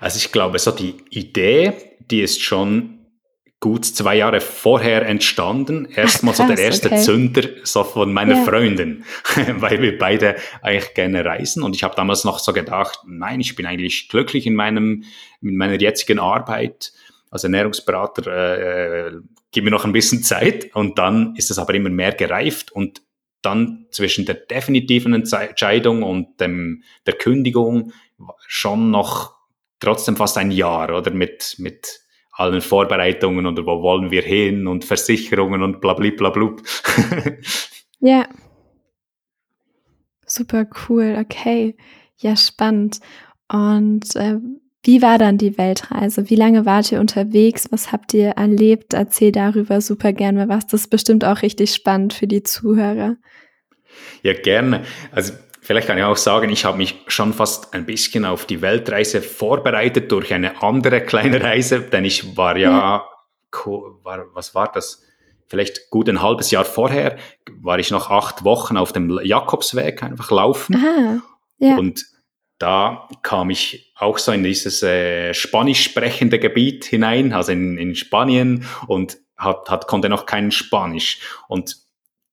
Also 0.00 0.18
ich 0.18 0.32
glaube, 0.32 0.58
so 0.58 0.70
die 0.70 0.96
Idee, 1.10 1.72
die 2.10 2.20
ist 2.20 2.42
schon 2.42 2.98
gut 3.62 3.84
zwei 3.84 4.16
Jahre 4.16 4.40
vorher 4.40 5.06
entstanden. 5.06 5.86
Erstmal 5.86 6.34
so 6.34 6.44
der 6.46 6.58
erste 6.58 6.88
okay. 6.88 7.00
Zünder 7.00 7.42
so 7.62 7.84
von 7.84 8.12
meiner 8.12 8.34
ja. 8.34 8.42
Freundin, 8.42 9.04
weil 9.54 9.80
wir 9.80 9.96
beide 9.96 10.36
eigentlich 10.62 10.94
gerne 10.94 11.24
reisen. 11.24 11.62
Und 11.62 11.76
ich 11.76 11.84
habe 11.84 11.94
damals 11.94 12.24
noch 12.24 12.40
so 12.40 12.52
gedacht, 12.52 12.98
nein, 13.06 13.40
ich 13.40 13.54
bin 13.54 13.64
eigentlich 13.64 14.08
glücklich 14.08 14.46
in 14.46 14.56
meinem, 14.56 15.04
in 15.40 15.56
meiner 15.56 15.80
jetzigen 15.80 16.18
Arbeit 16.18 16.92
als 17.32 17.44
Ernährungsberater, 17.44 18.26
äh, 18.30 19.08
äh, 19.08 19.20
gib 19.50 19.64
mir 19.64 19.70
noch 19.70 19.86
ein 19.86 19.92
bisschen 19.92 20.22
Zeit 20.22 20.74
und 20.76 20.98
dann 20.98 21.34
ist 21.34 21.50
es 21.50 21.58
aber 21.58 21.74
immer 21.74 21.88
mehr 21.88 22.12
gereift 22.12 22.70
und 22.70 23.02
dann 23.40 23.86
zwischen 23.90 24.26
der 24.26 24.34
definitiven 24.34 25.14
Entscheidung 25.14 26.02
und 26.02 26.40
dem, 26.40 26.84
der 27.06 27.14
Kündigung 27.14 27.92
schon 28.46 28.90
noch 28.90 29.34
trotzdem 29.80 30.14
fast 30.16 30.36
ein 30.38 30.50
Jahr 30.50 30.96
oder 30.96 31.10
mit, 31.10 31.56
mit 31.58 32.00
allen 32.32 32.60
Vorbereitungen 32.60 33.46
oder 33.46 33.64
wo 33.64 33.82
wollen 33.82 34.10
wir 34.10 34.22
hin 34.22 34.66
und 34.66 34.84
Versicherungen 34.84 35.62
und 35.62 35.80
bla 35.80 35.94
bla 35.94 36.10
bla 36.10 36.30
bla. 36.30 36.54
ja. 38.00 38.28
Super 40.26 40.66
cool, 40.88 41.16
okay. 41.18 41.76
Ja, 42.18 42.36
spannend. 42.36 43.00
Und 43.48 44.14
äh, 44.16 44.38
wie 44.84 45.00
war 45.00 45.18
dann 45.18 45.38
die 45.38 45.56
Weltreise? 45.58 46.28
Wie 46.28 46.34
lange 46.34 46.66
wart 46.66 46.90
ihr 46.90 46.98
unterwegs? 46.98 47.68
Was 47.70 47.92
habt 47.92 48.14
ihr 48.14 48.30
erlebt? 48.30 48.94
Erzähl 48.94 49.30
darüber 49.30 49.80
super 49.80 50.12
gerne 50.12 50.48
was. 50.48 50.66
Das 50.66 50.82
ist 50.82 50.90
bestimmt 50.90 51.24
auch 51.24 51.42
richtig 51.42 51.72
spannend 51.72 52.14
für 52.14 52.26
die 52.26 52.42
Zuhörer. 52.42 53.16
Ja, 54.24 54.32
gerne. 54.32 54.84
Also 55.12 55.34
vielleicht 55.60 55.86
kann 55.86 55.98
ich 55.98 56.04
auch 56.04 56.16
sagen, 56.16 56.50
ich 56.50 56.64
habe 56.64 56.78
mich 56.78 56.96
schon 57.06 57.32
fast 57.32 57.74
ein 57.74 57.86
bisschen 57.86 58.24
auf 58.24 58.44
die 58.44 58.60
Weltreise 58.60 59.22
vorbereitet 59.22 60.10
durch 60.10 60.34
eine 60.34 60.60
andere 60.62 61.00
kleine 61.00 61.40
Reise, 61.42 61.80
denn 61.80 62.04
ich 62.04 62.36
war 62.36 62.56
ja, 62.56 62.70
ja. 62.70 63.04
War, 64.02 64.24
was 64.32 64.54
war 64.54 64.72
das? 64.72 65.02
Vielleicht 65.46 65.90
gut 65.90 66.08
ein 66.08 66.22
halbes 66.22 66.50
Jahr 66.50 66.64
vorher 66.64 67.18
war 67.60 67.78
ich 67.78 67.90
noch 67.90 68.10
acht 68.10 68.42
Wochen 68.42 68.78
auf 68.78 68.92
dem 68.92 69.20
Jakobsweg 69.22 70.02
einfach 70.02 70.30
laufen. 70.30 70.74
Aha, 70.74 71.22
ja. 71.58 71.76
Und 71.76 72.06
da 72.62 73.08
kam 73.22 73.50
ich 73.50 73.92
auch 73.96 74.18
so 74.18 74.30
in 74.30 74.44
dieses 74.44 74.84
äh, 74.84 75.34
spanisch 75.34 75.82
sprechende 75.82 76.38
Gebiet 76.38 76.84
hinein, 76.84 77.32
also 77.32 77.50
in, 77.50 77.76
in 77.76 77.96
Spanien 77.96 78.64
und 78.86 79.18
hat, 79.36 79.68
hat, 79.68 79.88
konnte 79.88 80.08
noch 80.08 80.26
kein 80.26 80.52
Spanisch. 80.52 81.18
Und 81.48 81.78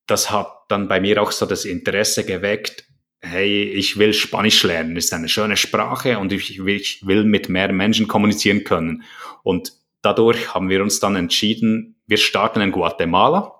das 0.06 0.30
hat 0.30 0.52
dann 0.68 0.88
bei 0.88 1.02
mir 1.02 1.20
auch 1.20 1.32
so 1.32 1.48
das 1.48 1.66
Interesse 1.66 2.26
geweckt, 2.26 2.86
hey, 3.22 3.64
ich 3.64 3.98
will 3.98 4.14
Spanisch 4.14 4.62
lernen, 4.64 4.98
ist 4.98 5.14
eine 5.14 5.30
schöne 5.30 5.58
Sprache 5.58 6.20
und 6.20 6.32
ich 6.32 6.64
will, 6.64 6.76
ich 6.76 7.06
will 7.08 7.24
mit 7.24 7.50
mehr 7.50 7.72
Menschen 7.74 8.08
kommunizieren 8.08 8.64
können. 8.64 9.04
Und 9.42 9.74
dadurch 10.04 10.54
haben 10.54 10.70
wir 10.70 10.84
uns 10.84 11.00
dann 11.00 11.16
entschieden, 11.16 11.96
wir 12.06 12.18
starten 12.18 12.62
in 12.62 12.72
Guatemala, 12.72 13.56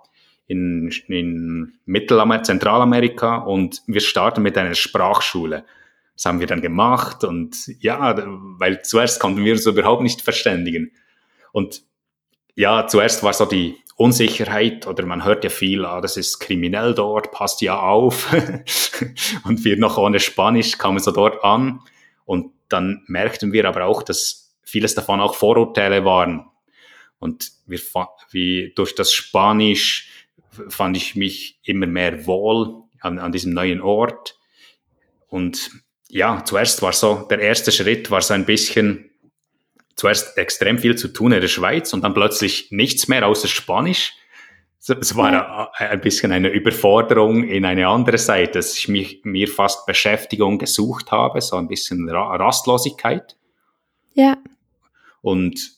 in, 0.46 0.92
in 1.08 1.72
Mittelamerika, 1.84 2.44
Zentralamerika 2.44 3.38
und 3.38 3.82
wir 3.88 4.00
starten 4.00 4.42
mit 4.42 4.56
einer 4.56 4.74
Sprachschule. 4.74 5.64
Das 6.20 6.26
haben 6.26 6.40
wir 6.40 6.46
dann 6.46 6.60
gemacht 6.60 7.24
und 7.24 7.56
ja, 7.80 8.14
weil 8.58 8.82
zuerst 8.82 9.20
konnten 9.20 9.42
wir 9.42 9.54
uns 9.54 9.64
überhaupt 9.64 10.02
nicht 10.02 10.20
verständigen. 10.20 10.92
Und 11.50 11.82
ja, 12.54 12.86
zuerst 12.86 13.22
war 13.22 13.32
so 13.32 13.46
die 13.46 13.76
Unsicherheit 13.96 14.86
oder 14.86 15.06
man 15.06 15.24
hört 15.24 15.44
ja 15.44 15.48
viel, 15.48 15.86
ah, 15.86 16.02
das 16.02 16.18
ist 16.18 16.38
kriminell 16.38 16.92
dort, 16.94 17.32
passt 17.32 17.62
ja 17.62 17.80
auf. 17.80 18.30
und 19.44 19.64
wir 19.64 19.78
noch 19.78 19.96
ohne 19.96 20.20
Spanisch 20.20 20.76
kamen 20.76 20.98
so 20.98 21.10
dort 21.10 21.42
an 21.42 21.80
und 22.26 22.52
dann 22.68 23.02
merkten 23.06 23.54
wir 23.54 23.64
aber 23.64 23.86
auch, 23.86 24.02
dass 24.02 24.54
vieles 24.62 24.94
davon 24.94 25.20
auch 25.20 25.34
Vorurteile 25.34 26.04
waren. 26.04 26.44
Und 27.18 27.50
wir, 27.64 27.80
wie 28.30 28.74
durch 28.76 28.94
das 28.94 29.10
Spanisch 29.10 30.26
fand 30.68 30.98
ich 30.98 31.16
mich 31.16 31.58
immer 31.62 31.86
mehr 31.86 32.26
wohl 32.26 32.82
an, 33.00 33.18
an 33.18 33.32
diesem 33.32 33.54
neuen 33.54 33.80
Ort. 33.80 34.38
Und 35.28 35.70
ja, 36.10 36.44
zuerst 36.44 36.82
war 36.82 36.92
so, 36.92 37.26
der 37.30 37.38
erste 37.38 37.72
Schritt 37.72 38.10
war 38.10 38.20
so 38.20 38.34
ein 38.34 38.44
bisschen, 38.44 39.10
zuerst 39.96 40.36
extrem 40.38 40.78
viel 40.78 40.96
zu 40.96 41.08
tun 41.08 41.32
in 41.32 41.40
der 41.40 41.48
Schweiz 41.48 41.92
und 41.92 42.02
dann 42.02 42.14
plötzlich 42.14 42.70
nichts 42.70 43.08
mehr 43.08 43.26
außer 43.26 43.48
Spanisch. 43.48 44.14
Es 44.78 45.14
war 45.14 45.70
ein 45.74 46.00
bisschen 46.00 46.32
eine 46.32 46.48
Überforderung 46.48 47.44
in 47.44 47.66
eine 47.66 47.86
andere 47.86 48.16
Seite, 48.16 48.52
dass 48.52 48.78
ich 48.78 48.88
mich, 48.88 49.20
mir 49.24 49.46
fast 49.46 49.84
Beschäftigung 49.84 50.58
gesucht 50.58 51.12
habe, 51.12 51.40
so 51.42 51.56
ein 51.56 51.68
bisschen 51.68 52.08
Rastlosigkeit. 52.08 53.36
Ja. 54.14 54.38
Und 55.20 55.72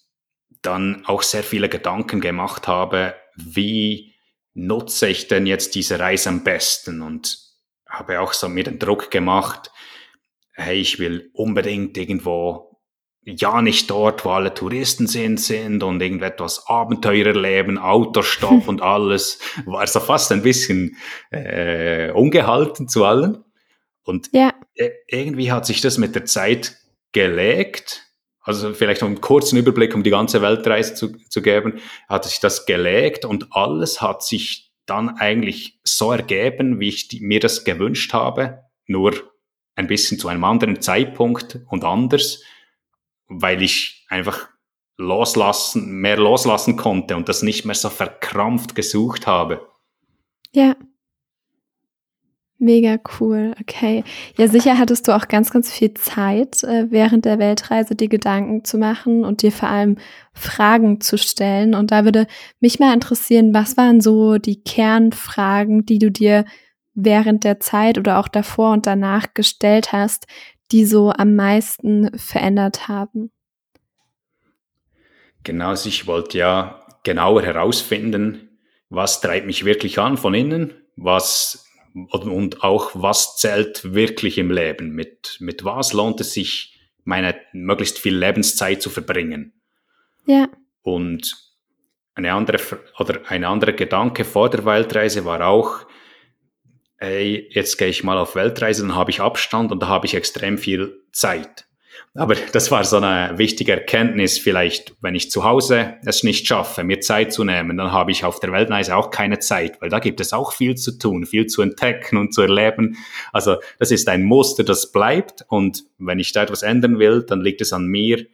dann 0.62 1.04
auch 1.06 1.22
sehr 1.22 1.42
viele 1.42 1.68
Gedanken 1.68 2.20
gemacht 2.20 2.68
habe, 2.68 3.16
wie 3.34 4.14
nutze 4.54 5.08
ich 5.08 5.26
denn 5.26 5.46
jetzt 5.46 5.74
diese 5.74 5.98
Reise 5.98 6.28
am 6.28 6.44
besten? 6.44 7.02
Und 7.02 7.40
habe 7.88 8.20
auch 8.20 8.32
so 8.32 8.48
mir 8.48 8.62
den 8.62 8.78
Druck 8.78 9.10
gemacht, 9.10 9.72
hey, 10.52 10.80
ich 10.80 10.99
will 10.99 11.30
unbedingt 11.32 11.97
irgendwo 11.97 12.73
ja 13.25 13.62
nicht 13.62 13.88
dort, 13.90 14.25
wo 14.25 14.30
alle 14.30 14.52
Touristen 14.52 15.06
sind, 15.06 15.40
sind 15.40 15.82
und 15.82 16.02
irgendetwas 16.02 16.66
Abenteuer 16.66 17.26
erleben, 17.26 17.78
Autostopp 17.78 18.66
und 18.68 18.82
alles. 18.82 19.38
War 19.64 19.87
so 19.87 20.00
fast 20.00 20.32
ein 20.32 20.42
bisschen 20.42 20.97
äh, 21.30 22.11
ungehalten 22.11 22.88
zu 22.88 23.04
allen. 23.04 23.44
Und 24.04 24.30
ja. 24.32 24.52
E-, 24.75 24.90
irgendwie 25.06 25.52
hat 25.52 25.66
sich 25.66 25.80
das 25.80 25.99
mit 25.99 26.14
der 26.14 26.25
Zeit 26.25 26.76
gelegt. 27.12 28.09
Also 28.40 28.75
vielleicht 28.75 29.02
um 29.02 29.09
einen 29.09 29.21
kurzen 29.21 29.56
Überblick, 29.56 29.94
um 29.94 30.02
die 30.02 30.11
ganze 30.11 30.42
Weltreise 30.42 30.94
zu, 30.94 31.16
zu 31.28 31.42
geben, 31.42 31.78
hat 32.09 32.25
sich 32.25 32.40
das 32.40 32.66
gelegt 32.66 33.25
und 33.25 33.47
alles 33.52 34.02
hat 34.02 34.25
sich 34.25 34.73
dann 34.85 35.11
eigentlich 35.11 35.78
so 35.85 36.11
ergeben, 36.11 36.80
wie 36.80 36.88
ich 36.88 37.06
die, 37.06 37.21
mir 37.21 37.38
das 37.38 37.62
gewünscht 37.62 38.12
habe. 38.12 38.64
Nur 38.88 39.14
ein 39.75 39.87
bisschen 39.87 40.19
zu 40.19 40.29
einem 40.29 40.45
anderen 40.45 40.81
Zeitpunkt 40.81 41.61
und 41.69 41.85
anders, 41.85 42.43
weil 43.29 43.62
ich 43.62 44.07
einfach 44.09 44.49
loslassen, 44.99 46.00
mehr 46.00 46.17
loslassen 46.17 46.76
konnte 46.76 47.17
und 47.17 47.29
das 47.29 47.43
nicht 47.43 47.64
mehr 47.64 47.75
so 47.75 47.88
verkrampft 47.88 48.75
gesucht 48.75 49.26
habe. 49.26 49.67
Ja. 50.52 50.76
Mega 52.59 52.97
cool, 53.19 53.55
okay. 53.61 54.05
Ja, 54.38 54.47
sicher 54.47 54.79
hattest 54.79 55.09
du 55.09 55.17
auch 55.17 55.26
ganz, 55.26 55.50
ganz 55.50 55.73
viel 55.73 55.95
Zeit 55.95 56.62
äh, 56.62 56.93
während 56.93 57.25
der 57.25 57.41
Weltreise, 57.41 57.97
dir 57.97 58.09
Gedanken 58.09 58.64
zu 58.64 58.79
machen 58.79 59.25
und 59.25 59.43
dir 59.43 59.50
vor 59.50 59.69
allem 59.69 59.99
Fragen 60.33 61.00
zu 61.00 61.19
stellen. 61.19 61.75
Und 61.75 61.91
da 61.91 62.05
würde 62.05 62.29
mich 62.61 62.79
mal 62.79 62.95
interessieren, 62.95 63.52
was 63.52 63.76
waren 63.76 64.00
so 64.00 64.38
die 64.38 64.62
Kernfragen, 64.62 65.87
die 65.87 65.99
du 65.99 66.12
dir 66.12 66.45
während 66.94 67.44
der 67.44 67.61
Zeit 67.61 67.99
oder 67.99 68.18
auch 68.18 68.28
davor 68.28 68.72
und 68.72 68.87
danach 68.87 69.34
gestellt 69.34 69.92
hast, 69.92 70.26
die 70.70 70.84
so 70.84 71.11
am 71.11 71.37
meisten 71.37 72.16
verändert 72.18 72.88
haben? 72.88 73.30
Genau, 75.44 75.68
also 75.70 75.88
ich 75.88 76.06
wollte 76.06 76.38
ja 76.38 76.87
genauer 77.02 77.42
herausfinden, 77.42 78.58
was 78.88 79.20
treibt 79.20 79.46
mich 79.46 79.64
wirklich 79.64 79.99
an 79.99 80.16
von 80.16 80.34
innen, 80.34 80.72
was 80.96 81.66
und 81.94 82.62
auch 82.62 82.90
was 82.94 83.37
zählt 83.37 83.92
wirklich 83.92 84.38
im 84.38 84.50
Leben, 84.50 84.90
mit, 84.90 85.37
mit 85.40 85.64
was 85.64 85.92
lohnt 85.92 86.20
es 86.20 86.32
sich, 86.32 86.78
meine 87.04 87.34
möglichst 87.52 87.99
viel 87.99 88.16
Lebenszeit 88.16 88.80
zu 88.80 88.88
verbringen. 88.88 89.61
Ja. 90.26 90.49
Und 90.82 91.37
eine 92.14 92.32
andere, 92.32 92.58
oder 92.99 93.20
ein 93.28 93.44
anderer 93.44 93.72
Gedanke 93.72 94.25
vor 94.25 94.49
der 94.49 94.64
Weltreise 94.64 95.25
war 95.25 95.46
auch, 95.46 95.87
hey, 97.02 97.49
jetzt 97.50 97.78
gehe 97.78 97.88
ich 97.88 98.04
mal 98.04 98.16
auf 98.16 98.37
Weltreise, 98.37 98.82
dann 98.82 98.94
habe 98.94 99.11
ich 99.11 99.21
Abstand 99.21 99.73
und 99.73 99.82
da 99.82 99.88
habe 99.88 100.06
ich 100.06 100.14
extrem 100.14 100.56
viel 100.56 101.02
Zeit. 101.11 101.66
Aber 102.14 102.35
das 102.52 102.71
war 102.71 102.85
so 102.85 102.99
eine 102.99 103.37
wichtige 103.38 103.73
Erkenntnis 103.73 104.38
vielleicht, 104.38 104.94
wenn 105.00 105.16
ich 105.16 105.28
zu 105.28 105.42
Hause 105.42 105.94
es 106.04 106.23
nicht 106.23 106.47
schaffe, 106.47 106.85
mir 106.85 107.00
Zeit 107.00 107.32
zu 107.32 107.42
nehmen, 107.42 107.76
dann 107.76 107.90
habe 107.90 108.12
ich 108.12 108.25
auf 108.25 108.38
der 108.38 108.52
Weltreise 108.52 108.94
auch 108.94 109.11
keine 109.11 109.40
Zeit, 109.40 109.80
weil 109.80 109.90
da 109.90 109.99
gibt 109.99 110.21
es 110.21 110.32
auch 110.32 110.52
viel 110.52 110.76
zu 110.76 110.97
tun, 110.97 111.26
viel 111.26 111.47
zu 111.47 111.61
entdecken 111.61 112.16
und 112.18 112.32
zu 112.32 112.42
erleben. 112.42 112.97
Also 113.32 113.56
das 113.80 113.90
ist 113.90 114.09
ein 114.09 114.23
Muster, 114.23 114.62
das 114.62 114.92
bleibt 114.92 115.44
und 115.49 115.82
wenn 115.99 116.21
ich 116.21 116.32
da 116.32 116.44
etwas 116.44 116.62
ändern 116.62 117.00
will, 117.00 117.25
dann 117.25 117.40
liegt 117.40 117.61
es 117.61 117.73
an 117.73 117.87
mir, 117.87 118.25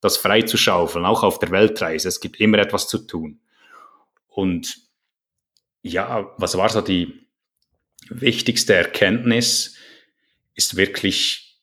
das 0.00 0.16
frei 0.16 0.42
zu 0.42 0.56
schaufeln, 0.56 1.04
auch 1.04 1.22
auf 1.22 1.38
der 1.38 1.50
Weltreise. 1.50 2.08
Es 2.08 2.20
gibt 2.20 2.40
immer 2.40 2.58
etwas 2.58 2.88
zu 2.88 3.06
tun. 3.06 3.40
Und 4.28 4.78
ja, 5.82 6.32
was 6.38 6.56
war 6.56 6.70
so 6.70 6.80
die 6.80 7.23
wichtigste 8.10 8.74
Erkenntnis 8.74 9.76
ist 10.54 10.76
wirklich, 10.76 11.60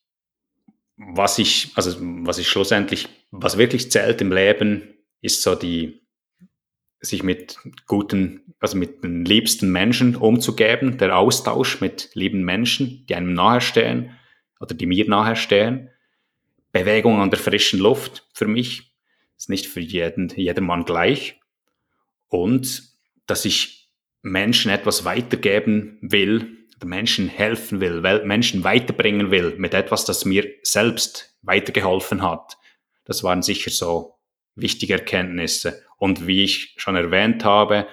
was 0.98 1.40
ich, 1.40 1.72
also 1.76 1.98
was 2.00 2.38
ich 2.38 2.48
schlussendlich, 2.48 3.08
was 3.32 3.58
wirklich 3.58 3.92
zählt 3.92 4.22
im 4.22 4.32
Leben, 4.32 4.94
ist 5.22 5.42
so 5.42 5.56
die, 5.56 6.02
sich 7.00 7.24
mit 7.24 7.58
guten, 7.88 8.54
also 8.60 8.78
mit 8.78 9.04
den 9.04 9.26
liebsten 9.26 9.72
Menschen 9.72 10.16
umzugeben, 10.16 10.98
der 10.98 11.18
Austausch 11.18 11.82
mit 11.82 12.12
lieben 12.14 12.44
Menschen, 12.44 13.06
die 13.08 13.16
einem 13.16 13.34
nahestehen 13.34 14.12
oder 14.60 14.76
die 14.76 14.86
mir 14.86 15.08
nahestehen. 15.08 15.90
Bewegung 16.72 17.20
an 17.20 17.32
der 17.32 17.40
frischen 17.40 17.80
Luft 17.80 18.28
für 18.34 18.48
mich 18.48 18.94
ist 19.38 19.50
nicht 19.50 19.66
für 19.66 19.80
jeden, 19.80 20.30
jedermann 20.30 20.86
gleich. 20.86 21.40
Und 22.28 22.84
dass 23.26 23.46
ich 23.46 23.81
Menschen 24.22 24.72
etwas 24.72 25.06
weitergeben 25.06 25.98
will, 26.02 26.58
Menschen 26.84 27.28
helfen 27.28 27.80
will, 27.80 28.02
Menschen 28.26 28.64
weiterbringen 28.64 29.32
will 29.32 29.56
mit 29.58 29.74
etwas, 29.74 30.06
das 30.06 30.26
mir 30.26 30.50
selbst 30.64 31.36
weitergeholfen 31.42 32.22
hat. 32.22 32.58
Das 33.06 33.24
waren 33.24 33.42
sicher 33.42 33.72
so 33.72 34.16
wichtige 34.56 34.94
Erkenntnisse. 34.94 35.84
Und 35.98 36.28
wie 36.28 36.44
ich 36.44 36.74
schon 36.78 36.96
erwähnt 36.96 37.46
habe, 37.46 37.88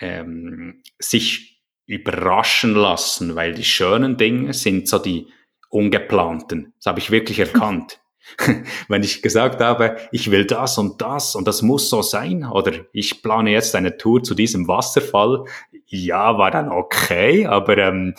ähm, 0.00 0.82
sich 0.98 1.62
überraschen 1.86 2.74
lassen, 2.74 3.34
weil 3.34 3.54
die 3.54 3.64
schönen 3.64 4.16
Dinge 4.16 4.54
sind 4.54 4.88
so 4.88 4.98
die 4.98 5.28
ungeplanten. 5.68 6.72
Das 6.78 6.86
habe 6.86 7.00
ich 7.00 7.10
wirklich 7.10 7.38
erkannt. 7.40 8.00
Wenn 8.88 9.02
ich 9.02 9.22
gesagt 9.22 9.60
habe, 9.60 9.96
ich 10.12 10.30
will 10.30 10.44
das 10.44 10.78
und 10.78 11.00
das 11.00 11.34
und 11.34 11.46
das 11.46 11.62
muss 11.62 11.90
so 11.90 12.02
sein, 12.02 12.44
oder 12.44 12.72
ich 12.92 13.22
plane 13.22 13.50
jetzt 13.50 13.74
eine 13.74 13.96
Tour 13.96 14.22
zu 14.22 14.34
diesem 14.34 14.66
Wasserfall, 14.68 15.44
ja, 15.86 16.38
war 16.38 16.50
dann 16.50 16.70
okay, 16.70 17.46
aber 17.46 17.78
ähm, 17.78 18.14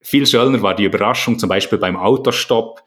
viel 0.00 0.26
schöner 0.26 0.62
war 0.62 0.74
die 0.74 0.84
Überraschung, 0.84 1.38
zum 1.38 1.48
Beispiel 1.48 1.78
beim 1.78 1.96
Autostopp, 1.96 2.82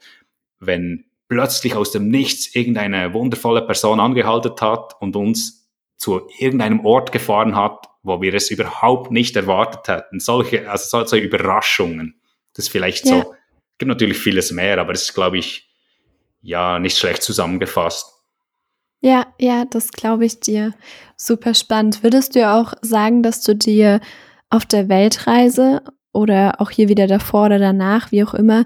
wenn 0.58 1.04
plötzlich 1.28 1.74
aus 1.74 1.90
dem 1.90 2.08
Nichts 2.08 2.54
irgendeine 2.54 3.14
wundervolle 3.14 3.62
Person 3.62 4.00
angehalten 4.00 4.54
hat 4.60 5.00
und 5.00 5.16
uns 5.16 5.68
zu 5.96 6.28
irgendeinem 6.38 6.84
Ort 6.84 7.12
gefahren 7.12 7.56
hat, 7.56 7.88
wo 8.02 8.20
wir 8.20 8.34
es 8.34 8.50
überhaupt 8.50 9.10
nicht 9.10 9.34
erwartet 9.36 9.88
hätten. 9.88 10.20
Solche, 10.20 10.70
also 10.70 11.04
solche 11.06 11.24
Überraschungen. 11.24 12.20
Das 12.52 12.66
ist 12.66 12.70
vielleicht 12.70 13.06
ja. 13.06 13.22
so. 13.22 13.32
Es 13.32 13.78
gibt 13.78 13.88
natürlich 13.88 14.18
vieles 14.18 14.52
mehr, 14.52 14.78
aber 14.78 14.92
es 14.92 15.02
ist, 15.02 15.14
glaube 15.14 15.38
ich, 15.38 15.73
ja, 16.44 16.78
nicht 16.78 16.98
schlecht 16.98 17.22
zusammengefasst. 17.22 18.12
Ja, 19.00 19.26
ja, 19.40 19.64
das 19.64 19.90
glaube 19.90 20.26
ich 20.26 20.40
dir. 20.40 20.74
Super 21.16 21.54
spannend. 21.54 22.02
Würdest 22.02 22.36
du 22.36 22.48
auch 22.48 22.74
sagen, 22.82 23.22
dass 23.22 23.42
du 23.42 23.54
dir 23.54 24.00
auf 24.50 24.66
der 24.66 24.88
Weltreise 24.88 25.82
oder 26.12 26.60
auch 26.60 26.70
hier 26.70 26.88
wieder 26.88 27.06
davor 27.06 27.46
oder 27.46 27.58
danach, 27.58 28.12
wie 28.12 28.22
auch 28.22 28.34
immer, 28.34 28.64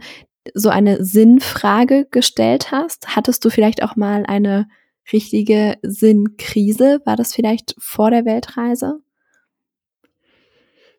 so 0.54 0.68
eine 0.68 1.04
Sinnfrage 1.04 2.06
gestellt 2.10 2.72
hast? 2.72 3.16
Hattest 3.16 3.44
du 3.44 3.50
vielleicht 3.50 3.82
auch 3.82 3.96
mal 3.96 4.26
eine 4.26 4.68
richtige 5.12 5.78
Sinnkrise? 5.82 7.00
War 7.04 7.16
das 7.16 7.34
vielleicht 7.34 7.74
vor 7.78 8.10
der 8.10 8.24
Weltreise? 8.24 9.00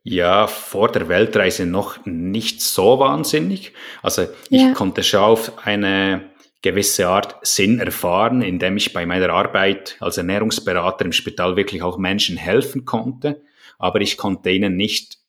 Ja, 0.03 0.47
vor 0.47 0.91
der 0.91 1.09
Weltreise 1.09 1.65
noch 1.65 2.05
nicht 2.05 2.61
so 2.61 2.99
wahnsinnig. 2.99 3.73
Also 4.01 4.23
ich 4.49 4.61
ja. 4.61 4.73
konnte 4.73 5.03
schon 5.03 5.19
auf 5.19 5.65
eine 5.65 6.29
gewisse 6.61 7.07
Art 7.07 7.35
Sinn 7.41 7.79
erfahren, 7.79 8.41
indem 8.41 8.77
ich 8.77 8.93
bei 8.93 9.05
meiner 9.05 9.29
Arbeit 9.29 9.95
als 9.99 10.17
Ernährungsberater 10.17 11.05
im 11.05 11.13
Spital 11.13 11.55
wirklich 11.55 11.81
auch 11.81 11.97
Menschen 11.97 12.37
helfen 12.37 12.85
konnte. 12.85 13.41
Aber 13.77 14.01
ich 14.01 14.17
konnte 14.17 14.49
ihnen 14.49 14.75
nicht 14.75 15.19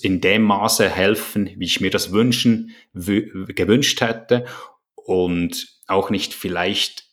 in 0.00 0.20
dem 0.20 0.42
Maße 0.42 0.88
helfen, 0.88 1.50
wie 1.56 1.66
ich 1.66 1.80
mir 1.80 1.90
das 1.90 2.12
wünschen, 2.12 2.74
gewünscht 2.94 4.00
hätte 4.00 4.46
und 4.94 5.68
auch 5.86 6.08
nicht 6.10 6.32
vielleicht 6.32 7.04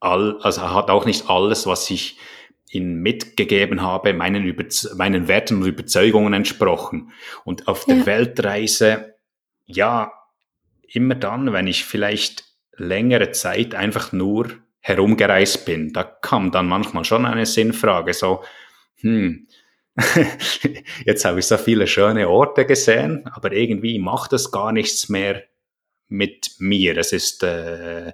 all, 0.00 0.38
also 0.40 0.62
hat 0.62 0.90
auch 0.90 1.04
nicht 1.04 1.28
alles, 1.28 1.66
was 1.66 1.90
ich 1.90 2.18
ihnen 2.70 3.00
mitgegeben 3.00 3.82
habe, 3.82 4.12
meinen, 4.12 4.44
Überze 4.44 4.94
meinen 4.96 5.28
Werten 5.28 5.62
und 5.62 5.66
Überzeugungen 5.66 6.32
entsprochen. 6.34 7.12
Und 7.44 7.68
auf 7.68 7.86
ja. 7.86 7.94
der 7.94 8.06
Weltreise, 8.06 9.14
ja, 9.66 10.12
immer 10.92 11.14
dann, 11.14 11.52
wenn 11.52 11.66
ich 11.66 11.84
vielleicht 11.84 12.44
längere 12.76 13.32
Zeit 13.32 13.74
einfach 13.74 14.12
nur 14.12 14.50
herumgereist 14.80 15.64
bin, 15.66 15.92
da 15.92 16.04
kam 16.04 16.50
dann 16.50 16.68
manchmal 16.68 17.04
schon 17.04 17.26
eine 17.26 17.46
Sinnfrage, 17.46 18.14
so, 18.14 18.42
hm, 19.00 19.46
jetzt 21.04 21.24
habe 21.24 21.40
ich 21.40 21.46
so 21.46 21.56
viele 21.56 21.86
schöne 21.86 22.28
Orte 22.28 22.64
gesehen, 22.66 23.26
aber 23.32 23.52
irgendwie 23.52 23.98
macht 23.98 24.32
es 24.32 24.50
gar 24.50 24.72
nichts 24.72 25.08
mehr 25.08 25.42
mit 26.08 26.52
mir. 26.58 26.96
Es 26.96 27.12
ist, 27.12 27.42
äh, 27.42 28.12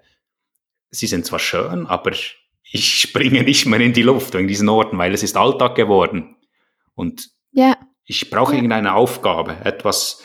sie 0.91 1.07
sind 1.07 1.27
zwar 1.27 1.39
schön, 1.39 1.87
aber 1.87 2.13
ich 2.13 3.01
springe 3.01 3.43
nicht 3.43 3.67
mehr 3.67 3.81
in 3.81 3.93
die 3.93 4.03
Luft 4.03 4.35
in 4.35 4.49
diesen 4.49 4.69
Orten, 4.69 4.99
weil 4.99 5.13
es 5.13 5.23
ist 5.23 5.37
Alltag 5.37 5.75
geworden. 5.75 6.37
Und 6.95 7.31
ja. 7.53 7.77
ich 8.05 8.31
brauche 8.31 8.53
ja. 8.53 8.57
irgendeine 8.57 8.95
Aufgabe, 8.95 9.57
etwas, 9.65 10.23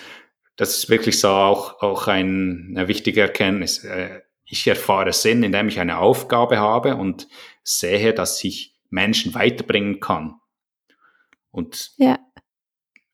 das 0.59 0.77
ist 0.77 0.89
wirklich 0.89 1.17
so 1.17 1.29
auch, 1.29 1.81
auch 1.81 2.07
ein, 2.07 2.75
eine 2.75 2.89
wichtige 2.89 3.21
Erkenntnis. 3.21 3.85
Äh, 3.85 4.19
ich 4.43 4.67
erfahre 4.67 5.13
Sinn, 5.13 5.41
indem 5.41 5.69
ich 5.69 5.79
eine 5.79 5.99
Aufgabe 5.99 6.57
habe 6.57 6.97
und 6.97 7.29
sehe, 7.63 8.13
dass 8.13 8.43
ich 8.43 8.75
Menschen 8.89 9.33
weiterbringen 9.35 10.01
kann. 10.01 10.35
Und 11.49 11.91
ja, 11.95 12.19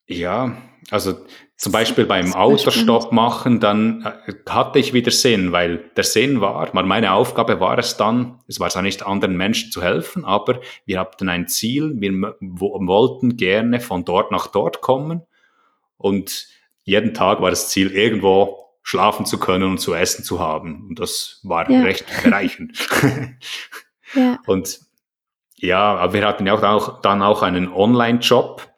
ja 0.08 0.60
also 0.90 1.24
zum 1.56 1.70
Beispiel 1.70 2.04
beim 2.04 2.34
Autostopp 2.34 3.12
machen, 3.12 3.60
dann 3.60 4.02
äh, 4.26 4.32
hatte 4.50 4.80
ich 4.80 4.92
wieder 4.92 5.12
Sinn, 5.12 5.52
weil 5.52 5.88
der 5.96 6.02
Sinn 6.02 6.40
war, 6.40 6.74
meine 6.84 7.12
Aufgabe 7.12 7.60
war 7.60 7.78
es 7.78 7.96
dann, 7.96 8.40
es 8.48 8.58
war 8.58 8.70
zwar 8.70 8.82
nicht 8.82 9.06
anderen 9.06 9.36
Menschen 9.36 9.70
zu 9.70 9.82
helfen, 9.82 10.24
aber 10.24 10.60
wir 10.84 10.98
hatten 10.98 11.28
ein 11.28 11.46
Ziel, 11.46 11.92
wir 12.00 12.34
wollten 12.40 13.36
gerne 13.36 13.78
von 13.78 14.04
dort 14.04 14.32
nach 14.32 14.48
dort 14.48 14.80
kommen 14.80 15.22
und 15.96 16.55
jeden 16.86 17.14
Tag 17.14 17.42
war 17.42 17.50
das 17.50 17.68
Ziel, 17.68 17.90
irgendwo 17.90 18.64
schlafen 18.82 19.26
zu 19.26 19.38
können 19.38 19.64
und 19.64 19.78
zu 19.78 19.92
essen 19.92 20.24
zu 20.24 20.38
haben. 20.38 20.86
Und 20.88 21.00
das 21.00 21.40
war 21.42 21.68
ja. 21.68 21.82
recht 21.82 22.06
bereichend. 22.22 22.78
ja. 24.14 24.38
Und 24.46 24.80
ja, 25.56 25.96
aber 25.96 26.12
wir 26.12 26.24
hatten 26.24 26.46
ja 26.46 26.54
auch, 26.54 27.00
dann 27.00 27.22
auch 27.22 27.42
einen 27.42 27.68
Online-Job. 27.72 28.72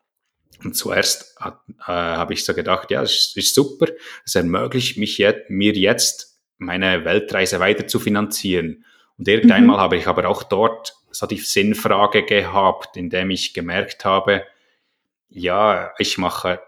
Und 0.64 0.74
zuerst 0.74 1.36
äh, 1.38 1.50
habe 1.86 2.32
ich 2.32 2.46
so 2.46 2.54
gedacht, 2.54 2.90
ja, 2.90 3.02
das 3.02 3.12
ist, 3.12 3.36
ist 3.36 3.54
super. 3.54 3.86
Es 4.24 4.34
ermöglicht 4.34 4.96
mich 4.96 5.18
jetzt, 5.18 5.50
mir 5.50 5.74
jetzt 5.74 6.40
meine 6.56 7.04
Weltreise 7.04 7.60
weiter 7.60 7.86
zu 7.86 8.00
finanzieren. 8.00 8.86
Und 9.18 9.28
irgendeinmal 9.28 9.76
mhm. 9.76 9.80
habe 9.82 9.96
ich 9.98 10.06
aber 10.06 10.26
auch 10.26 10.44
dort 10.44 10.94
so 11.10 11.26
die 11.26 11.36
Sinnfrage 11.36 12.24
gehabt, 12.24 12.96
indem 12.96 13.30
ich 13.30 13.52
gemerkt 13.52 14.06
habe, 14.06 14.44
ja, 15.28 15.92
ich 15.98 16.16
mache 16.16 16.60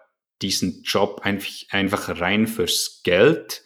diesen 0.42 0.82
Job 0.84 1.22
einfach, 1.22 2.20
rein 2.20 2.46
fürs 2.46 3.00
Geld 3.04 3.62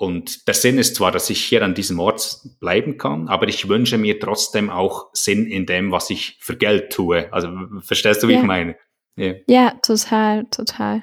und 0.00 0.48
der 0.48 0.54
Sinn 0.54 0.78
ist 0.78 0.96
zwar, 0.96 1.12
dass 1.12 1.28
ich 1.28 1.44
hier 1.44 1.62
an 1.62 1.74
diesem 1.74 1.98
Ort 2.00 2.40
bleiben 2.58 2.96
kann, 2.96 3.28
aber 3.28 3.48
ich 3.48 3.68
wünsche 3.68 3.98
mir 3.98 4.18
trotzdem 4.18 4.70
auch 4.70 5.10
Sinn 5.12 5.46
in 5.46 5.66
dem, 5.66 5.92
was 5.92 6.08
ich 6.08 6.38
für 6.40 6.56
Geld 6.56 6.90
tue. 6.90 7.30
Also 7.34 7.50
verstehst 7.80 8.22
du, 8.22 8.28
wie 8.28 8.32
ja. 8.32 8.38
ich 8.38 8.46
meine? 8.46 8.76
Yeah. 9.18 9.34
Ja, 9.46 9.74
total, 9.82 10.46
total. 10.46 11.02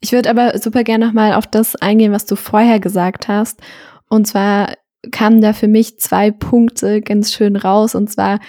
Ich 0.00 0.10
würde 0.10 0.30
aber 0.30 0.58
super 0.58 0.82
gerne 0.82 1.06
nochmal 1.06 1.34
auf 1.34 1.46
das 1.46 1.76
eingehen, 1.76 2.10
was 2.10 2.26
du 2.26 2.34
vorher 2.34 2.80
gesagt 2.80 3.28
hast. 3.28 3.60
Und 4.08 4.26
zwar 4.26 4.74
kamen 5.12 5.40
da 5.40 5.52
für 5.52 5.68
mich 5.68 6.00
zwei 6.00 6.32
Punkte 6.32 7.02
ganz 7.02 7.32
schön 7.32 7.54
raus. 7.54 7.94
Und 7.94 8.10
zwar 8.10 8.40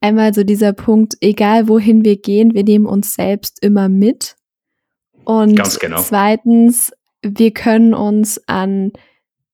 einmal 0.00 0.34
so 0.34 0.42
dieser 0.42 0.72
Punkt, 0.72 1.14
egal 1.20 1.68
wohin 1.68 2.04
wir 2.04 2.20
gehen, 2.20 2.54
wir 2.54 2.64
nehmen 2.64 2.86
uns 2.86 3.14
selbst 3.14 3.62
immer 3.62 3.88
mit. 3.88 4.34
Und 5.28 5.60
genau. 5.78 6.00
zweitens, 6.00 6.90
wir 7.20 7.50
können 7.50 7.92
uns 7.92 8.40
an 8.48 8.92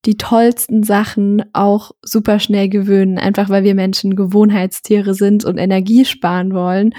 die 0.05 0.17
tollsten 0.17 0.85
Sachen 0.85 1.45
auch 1.53 1.91
super 2.01 2.39
schnell 2.39 2.69
gewöhnen, 2.69 3.19
einfach 3.19 3.49
weil 3.49 3.65
wir 3.65 3.75
Menschen 3.75 4.15
Gewohnheitstiere 4.15 5.15
sind 5.15 5.45
und 5.45 5.59
Energie 5.59 6.05
sparen 6.05 6.55
wollen. 6.55 6.95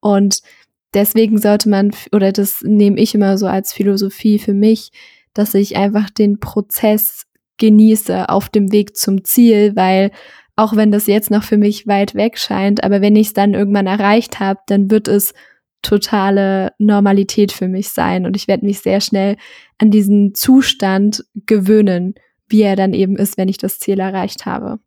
Und 0.00 0.40
deswegen 0.92 1.38
sollte 1.38 1.68
man, 1.68 1.92
oder 2.10 2.32
das 2.32 2.62
nehme 2.62 2.98
ich 2.98 3.14
immer 3.14 3.38
so 3.38 3.46
als 3.46 3.72
Philosophie 3.72 4.40
für 4.40 4.54
mich, 4.54 4.90
dass 5.32 5.54
ich 5.54 5.76
einfach 5.76 6.10
den 6.10 6.40
Prozess 6.40 7.26
genieße 7.58 8.28
auf 8.28 8.48
dem 8.48 8.72
Weg 8.72 8.96
zum 8.96 9.22
Ziel, 9.22 9.76
weil 9.76 10.10
auch 10.56 10.74
wenn 10.74 10.90
das 10.90 11.06
jetzt 11.06 11.30
noch 11.30 11.44
für 11.44 11.58
mich 11.58 11.86
weit 11.86 12.16
weg 12.16 12.38
scheint, 12.38 12.82
aber 12.82 13.00
wenn 13.00 13.14
ich 13.14 13.28
es 13.28 13.34
dann 13.34 13.54
irgendwann 13.54 13.86
erreicht 13.86 14.40
habe, 14.40 14.58
dann 14.66 14.90
wird 14.90 15.06
es 15.06 15.32
totale 15.82 16.72
Normalität 16.78 17.52
für 17.52 17.68
mich 17.68 17.90
sein 17.90 18.26
und 18.26 18.36
ich 18.36 18.48
werde 18.48 18.66
mich 18.66 18.80
sehr 18.80 19.00
schnell 19.00 19.36
an 19.78 19.90
diesen 19.90 20.34
Zustand 20.34 21.24
gewöhnen 21.46 22.14
wie 22.48 22.62
er 22.62 22.76
dann 22.76 22.94
eben 22.94 23.16
ist, 23.16 23.36
wenn 23.38 23.48
ich 23.48 23.58
das 23.58 23.78
Ziel 23.78 24.00
erreicht 24.00 24.46
habe. 24.46 24.78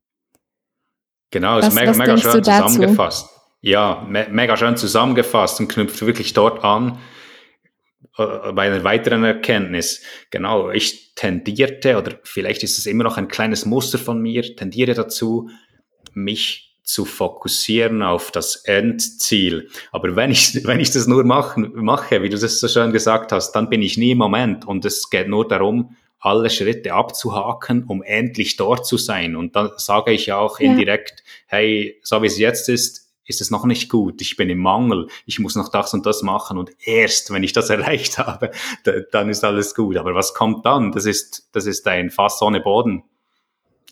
Genau, 1.31 1.59
ist 1.59 1.73
mega, 1.73 1.93
mega 1.93 2.17
schön 2.17 2.43
zusammengefasst. 2.43 3.29
Ja, 3.61 4.05
me 4.07 4.27
mega 4.31 4.55
schön 4.55 4.77
zusammengefasst 4.77 5.59
und 5.59 5.67
knüpft 5.67 6.01
wirklich 6.05 6.33
dort 6.33 6.63
an 6.63 6.97
äh, 8.17 8.51
bei 8.53 8.67
einer 8.67 8.83
weiteren 8.83 9.23
Erkenntnis. 9.23 10.03
Genau, 10.31 10.71
ich 10.71 11.13
tendierte, 11.15 11.97
oder 11.97 12.19
vielleicht 12.23 12.63
ist 12.63 12.77
es 12.77 12.85
immer 12.85 13.03
noch 13.03 13.17
ein 13.17 13.27
kleines 13.27 13.65
Muster 13.65 13.97
von 13.99 14.21
mir, 14.21 14.55
tendiere 14.55 14.93
dazu, 14.93 15.49
mich 16.13 16.68
zu 16.89 17.05
fokussieren 17.05 18.01
auf 18.01 18.31
das 18.31 18.55
Endziel. 18.55 19.69
Aber 19.91 20.15
wenn 20.15 20.31
ich, 20.31 20.55
wenn 20.65 20.79
ich 20.79 20.89
das 20.89 21.05
nur 21.05 21.23
machen, 21.23 21.71
mache, 21.75 22.23
wie 22.23 22.29
du 22.29 22.37
das 22.37 22.59
so 22.59 22.67
schön 22.67 22.91
gesagt 22.91 23.31
hast, 23.31 23.51
dann 23.51 23.69
bin 23.69 23.83
ich 23.83 23.97
nie 23.97 24.11
im 24.11 24.17
Moment 24.17 24.65
und 24.65 24.85
es 24.85 25.11
geht 25.11 25.27
nur 25.27 25.47
darum, 25.47 25.95
alle 26.19 26.49
Schritte 26.49 26.93
abzuhaken, 26.93 27.83
um 27.83 28.01
endlich 28.01 28.57
dort 28.57 28.87
zu 28.87 28.97
sein. 28.97 29.35
Und 29.35 29.55
da 29.55 29.71
sage 29.77 30.11
ich 30.11 30.33
auch 30.33 30.59
ja. 30.59 30.71
indirekt, 30.71 31.23
hey, 31.45 31.99
so 32.01 32.23
wie 32.23 32.27
es 32.27 32.39
jetzt 32.39 32.69
ist, 32.69 33.07
ist 33.25 33.39
es 33.39 33.51
noch 33.51 33.65
nicht 33.65 33.89
gut, 33.89 34.19
ich 34.21 34.35
bin 34.35 34.49
im 34.49 34.57
Mangel, 34.57 35.07
ich 35.27 35.37
muss 35.37 35.55
noch 35.55 35.69
das 35.69 35.93
und 35.93 36.07
das 36.07 36.23
machen 36.23 36.57
und 36.57 36.71
erst, 36.83 37.31
wenn 37.31 37.43
ich 37.43 37.53
das 37.53 37.69
erreicht 37.69 38.17
habe, 38.17 38.49
dann 39.11 39.29
ist 39.29 39.43
alles 39.43 39.75
gut. 39.75 39.95
Aber 39.95 40.15
was 40.15 40.33
kommt 40.33 40.65
dann? 40.65 40.91
Das 40.91 41.05
ist, 41.05 41.47
das 41.51 41.67
ist 41.67 41.87
ein 41.87 42.09
Fass 42.09 42.41
ohne 42.41 42.61
Boden. 42.61 43.03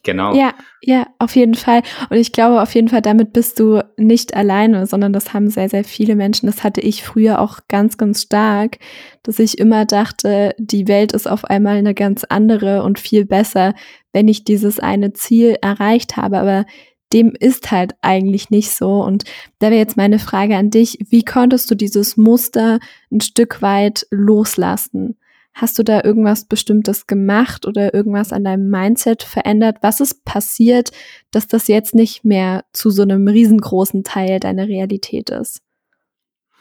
Genau. 0.08 0.34
Ja, 0.34 0.54
ja, 0.82 1.06
auf 1.20 1.36
jeden 1.36 1.56
Fall. 1.56 1.82
Und 2.10 2.16
ich 2.16 2.32
glaube 2.32 2.62
auf 2.62 2.74
jeden 2.74 2.88
Fall, 2.88 3.02
damit 3.02 3.34
bist 3.34 3.60
du 3.60 3.84
nicht 3.98 4.38
alleine, 4.38 4.86
sondern 4.86 5.12
das 5.12 5.34
haben 5.34 5.50
sehr, 5.50 5.68
sehr 5.68 5.84
viele 5.84 6.16
Menschen. 6.16 6.46
Das 6.46 6.64
hatte 6.64 6.80
ich 6.80 7.04
früher 7.04 7.42
auch 7.42 7.60
ganz, 7.68 7.98
ganz 7.98 8.22
stark, 8.22 8.78
dass 9.24 9.38
ich 9.38 9.58
immer 9.58 9.84
dachte, 9.84 10.56
die 10.60 10.88
Welt 10.88 11.12
ist 11.12 11.28
auf 11.28 11.44
einmal 11.44 11.76
eine 11.76 11.94
ganz 11.94 12.24
andere 12.24 12.84
und 12.84 13.00
viel 13.00 13.26
besser, 13.26 13.74
wenn 14.14 14.30
ich 14.30 14.46
dieses 14.46 14.80
eine 14.80 15.12
Ziel 15.12 15.58
erreicht 15.62 16.16
habe. 16.16 16.38
Aber 16.38 16.66
dem 17.12 17.34
ist 17.38 17.70
halt 17.72 17.92
eigentlich 18.02 18.50
nicht 18.50 18.72
so. 18.72 19.04
Und 19.04 19.26
da 19.60 19.72
wäre 19.72 19.82
jetzt 19.82 19.98
meine 19.98 20.20
Frage 20.20 20.56
an 20.56 20.70
dich, 20.70 21.00
wie 21.10 21.26
konntest 21.26 21.70
du 21.70 21.76
dieses 21.76 22.16
Muster 22.16 22.80
ein 23.12 23.20
Stück 23.20 23.62
weit 23.62 24.08
loslassen? 24.10 25.18
Hast 25.60 25.80
du 25.80 25.84
da 25.84 26.04
irgendwas 26.04 26.46
Bestimmtes 26.46 27.08
gemacht 27.08 27.66
oder 27.66 27.92
irgendwas 27.92 28.32
an 28.32 28.44
deinem 28.44 28.70
Mindset 28.70 29.24
verändert? 29.24 29.78
Was 29.82 30.00
ist 30.00 30.24
passiert, 30.24 30.92
dass 31.32 31.48
das 31.48 31.68
jetzt 31.68 31.96
nicht 31.96 32.24
mehr 32.24 32.66
zu 32.74 32.92
so 32.92 33.02
einem 33.02 33.28
riesengroßen 33.28 34.04
Teil 34.04 34.40
deiner 34.40 34.68
Realität 34.68 35.32
ist? 35.32 35.64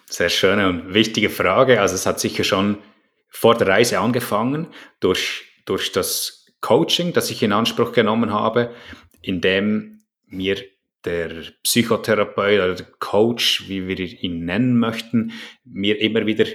Sehr 0.07 0.31
schöne 0.31 0.71
und 0.71 0.95
wichtige 0.95 1.29
Frage. 1.29 1.79
Also 1.83 1.95
es 1.95 2.07
hat 2.07 2.21
sicher 2.21 2.43
schon 2.43 2.79
vor 3.29 3.55
der 3.55 3.67
Reise 3.69 3.99
angefangen 3.99 4.69
durch, 5.01 5.45
durch 5.67 5.93
das 5.93 6.47
Coaching, 6.63 7.13
das 7.13 7.31
ich 7.31 7.43
in 7.43 7.53
Anspruch 7.53 7.93
genommen 7.93 8.33
habe, 8.33 8.73
in 9.21 9.43
dem 9.43 10.01
mir 10.25 10.57
der 11.05 11.43
Psychotherapeut 11.65 12.61
oder 12.61 12.75
der 12.77 12.87
Coach, 12.99 13.69
wie 13.69 13.89
wir 13.89 13.99
ihn 13.99 14.47
nennen 14.47 14.79
möchten, 14.79 15.33
mir 15.65 16.01
immer 16.01 16.25
wieder 16.25 16.47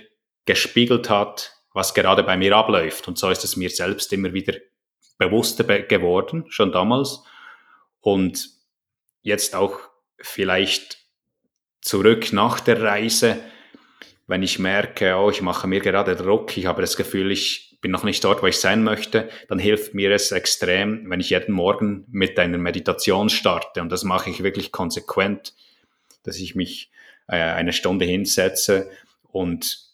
gespiegelt 0.46 1.08
hat, 1.12 1.61
was 1.74 1.94
gerade 1.94 2.24
bei 2.24 2.38
mir 2.38 2.56
abläuft. 2.56 3.08
Und 3.08 3.18
so 3.18 3.30
ist 3.30 3.44
es 3.44 3.56
mir 3.56 3.70
selbst 3.70 4.12
immer 4.14 4.34
wieder 4.34 4.54
bewusster 5.18 5.64
geworden, 5.64 6.46
schon 6.50 6.72
damals. 6.72 7.24
Und 8.02 8.50
jetzt 9.22 9.56
auch 9.56 9.80
vielleicht 10.20 10.98
zurück 11.82 12.34
nach 12.34 12.60
der 12.60 12.82
Reise, 12.82 13.40
wenn 14.28 14.44
ich 14.44 14.60
merke, 14.60 15.16
oh, 15.16 15.30
ich 15.30 15.42
mache 15.42 15.68
mir 15.68 15.80
gerade 15.80 16.16
Druck, 16.16 16.58
ich 16.58 16.66
habe 16.66 16.82
das 16.82 16.96
Gefühl, 16.96 17.32
ich 17.32 17.78
bin 17.82 17.92
noch 17.92 18.04
nicht 18.04 18.24
dort, 18.24 18.44
wo 18.44 18.48
ich 18.48 18.58
sein 18.58 18.84
möchte, 18.84 19.30
dann 19.50 19.60
hilft 19.60 19.94
mir 19.94 20.12
es 20.12 20.32
extrem, 20.32 21.10
wenn 21.10 21.20
ich 21.20 21.32
jeden 21.32 21.54
Morgen 21.54 22.06
mit 22.10 22.38
einer 22.38 22.60
Meditation 22.60 23.30
starte. 23.30 23.82
Und 23.82 23.92
das 23.92 24.04
mache 24.04 24.30
ich 24.30 24.44
wirklich 24.44 24.72
konsequent, 24.72 25.54
dass 26.24 26.38
ich 26.38 26.56
mich 26.56 26.92
äh, 27.28 27.38
eine 27.38 27.74
Stunde 27.74 28.06
hinsetze 28.06 28.90
und 29.32 29.91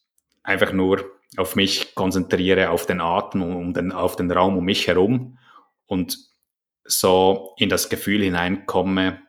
einfach 0.47 0.71
nur 0.71 1.11
auf 1.35 1.55
mich 1.55 1.93
konzentriere, 1.93 2.69
auf 2.69 2.85
den 2.85 3.01
Atem 3.01 3.43
und 3.43 3.75
den, 3.75 3.91
auf 3.91 4.15
den 4.15 4.31
Raum 4.31 4.57
um 4.57 4.63
mich 4.63 4.87
herum 4.87 5.37
und 5.85 6.17
so 6.85 7.53
in 7.57 7.67
das 7.67 7.89
Gefühl 7.89 8.23
hineinkomme, 8.23 9.21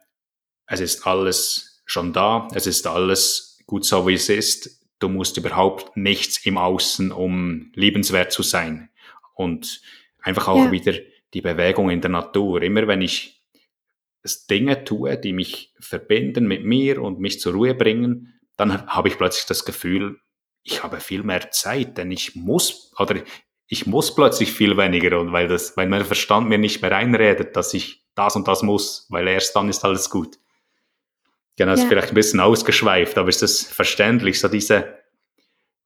es 0.67 0.81
ist 0.81 1.07
alles 1.07 1.83
schon 1.85 2.13
da, 2.13 2.47
es 2.55 2.69
ist 2.69 2.87
alles 2.87 3.59
gut 3.67 3.85
so, 3.85 4.07
wie 4.07 4.15
es 4.15 4.29
ist. 4.29 4.87
Du 5.01 5.09
musst 5.09 5.37
überhaupt 5.37 5.97
nichts 5.97 6.45
im 6.47 6.57
Außen, 6.57 7.11
um 7.11 7.73
liebenswert 7.75 8.33
zu 8.33 8.43
sein. 8.43 8.91
Und 9.35 9.83
einfach 10.21 10.47
auch 10.49 10.67
ja. 10.67 10.71
wieder 10.71 10.95
die 11.35 11.41
Bewegung 11.41 11.91
in 11.91 12.01
der 12.01 12.11
Natur. 12.11 12.63
Immer 12.63 12.87
wenn 12.87 13.01
ich 13.01 13.43
Dinge 14.51 14.85
tue, 14.85 15.17
die 15.17 15.33
mich 15.33 15.75
verbinden 15.81 16.47
mit 16.47 16.65
mir 16.65 17.03
und 17.03 17.19
mich 17.19 17.41
zur 17.41 17.55
Ruhe 17.55 17.75
bringen, 17.75 18.39
dann 18.57 18.87
habe 18.87 19.09
ich 19.09 19.17
plötzlich 19.17 19.47
das 19.47 19.65
Gefühl, 19.65 20.21
ich 20.71 20.83
habe 20.83 21.01
viel 21.01 21.23
mehr 21.23 21.51
Zeit, 21.51 21.97
denn 21.97 22.11
ich 22.11 22.37
muss, 22.37 22.93
oder 22.99 23.17
ich 23.67 23.87
muss 23.87 24.15
plötzlich 24.15 24.53
viel 24.53 24.77
weniger 24.77 25.19
und 25.19 25.33
weil 25.33 25.49
das, 25.49 25.77
weil 25.77 25.89
mein 25.89 26.05
Verstand 26.05 26.49
mir 26.49 26.59
nicht 26.59 26.83
mehr 26.83 26.95
einredet, 26.95 27.57
dass 27.57 27.75
ich 27.75 28.05
das 28.15 28.37
und 28.37 28.47
das 28.49 28.63
muss, 28.63 29.07
weil 29.09 29.27
erst 29.29 29.57
dann 29.57 29.69
ist 29.69 29.85
alles 29.85 30.11
gut. 30.11 30.39
Genau, 31.57 31.73
das 31.73 31.81
ja. 31.81 31.85
ist 31.85 31.89
vielleicht 31.89 32.09
ein 32.09 32.15
bisschen 32.15 32.41
ausgeschweift, 32.41 33.17
aber 33.17 33.29
ist 33.29 33.43
das 33.43 33.63
verständlich, 33.63 34.41
so 34.41 34.49
diese, 34.49 34.99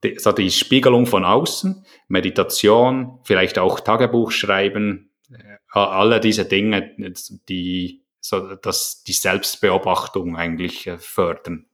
die, 0.03 0.19
so 0.19 0.33
die 0.33 0.51
Spiegelung 0.51 1.07
von 1.07 1.25
außen, 1.25 1.87
Meditation, 2.09 3.21
vielleicht 3.25 3.59
auch 3.59 3.81
Tagebuch 3.81 4.33
schreiben, 4.33 5.13
äh, 5.31 5.59
alle 5.71 6.21
diese 6.21 6.45
Dinge, 6.45 6.95
die, 7.49 8.03
so, 8.21 8.57
dass 8.57 9.05
die 9.05 9.13
Selbstbeobachtung 9.13 10.37
eigentlich 10.37 10.87
äh, 10.87 10.99
fördern. 10.99 11.67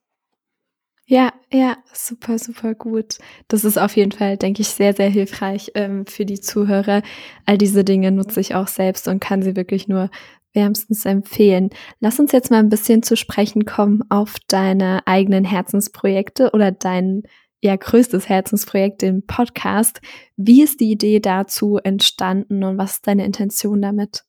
Ja, 1.10 1.32
ja, 1.50 1.78
super, 1.94 2.38
super 2.38 2.74
gut. 2.74 3.16
Das 3.48 3.64
ist 3.64 3.78
auf 3.78 3.96
jeden 3.96 4.12
Fall, 4.12 4.36
denke 4.36 4.60
ich, 4.60 4.68
sehr, 4.68 4.92
sehr 4.92 5.08
hilfreich 5.08 5.72
ähm, 5.74 6.04
für 6.04 6.26
die 6.26 6.38
Zuhörer. 6.38 7.02
All 7.46 7.56
diese 7.56 7.82
Dinge 7.82 8.12
nutze 8.12 8.40
ich 8.40 8.54
auch 8.54 8.68
selbst 8.68 9.08
und 9.08 9.18
kann 9.18 9.40
sie 9.40 9.56
wirklich 9.56 9.88
nur 9.88 10.10
wärmstens 10.52 11.06
empfehlen. 11.06 11.70
Lass 12.00 12.20
uns 12.20 12.32
jetzt 12.32 12.50
mal 12.50 12.58
ein 12.58 12.68
bisschen 12.68 13.02
zu 13.02 13.16
sprechen 13.16 13.64
kommen 13.64 14.02
auf 14.10 14.34
deine 14.48 15.00
eigenen 15.06 15.44
Herzensprojekte 15.46 16.50
oder 16.52 16.72
dein 16.72 17.22
ja 17.62 17.74
größtes 17.74 18.28
Herzensprojekt, 18.28 19.00
den 19.00 19.24
Podcast. 19.24 20.02
Wie 20.36 20.62
ist 20.62 20.78
die 20.78 20.90
Idee 20.90 21.20
dazu 21.20 21.78
entstanden 21.82 22.62
und 22.64 22.76
was 22.76 22.96
ist 22.96 23.06
deine 23.06 23.24
Intention 23.24 23.80
damit? 23.80 24.24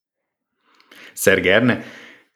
Sehr 1.14 1.42
gerne. 1.42 1.84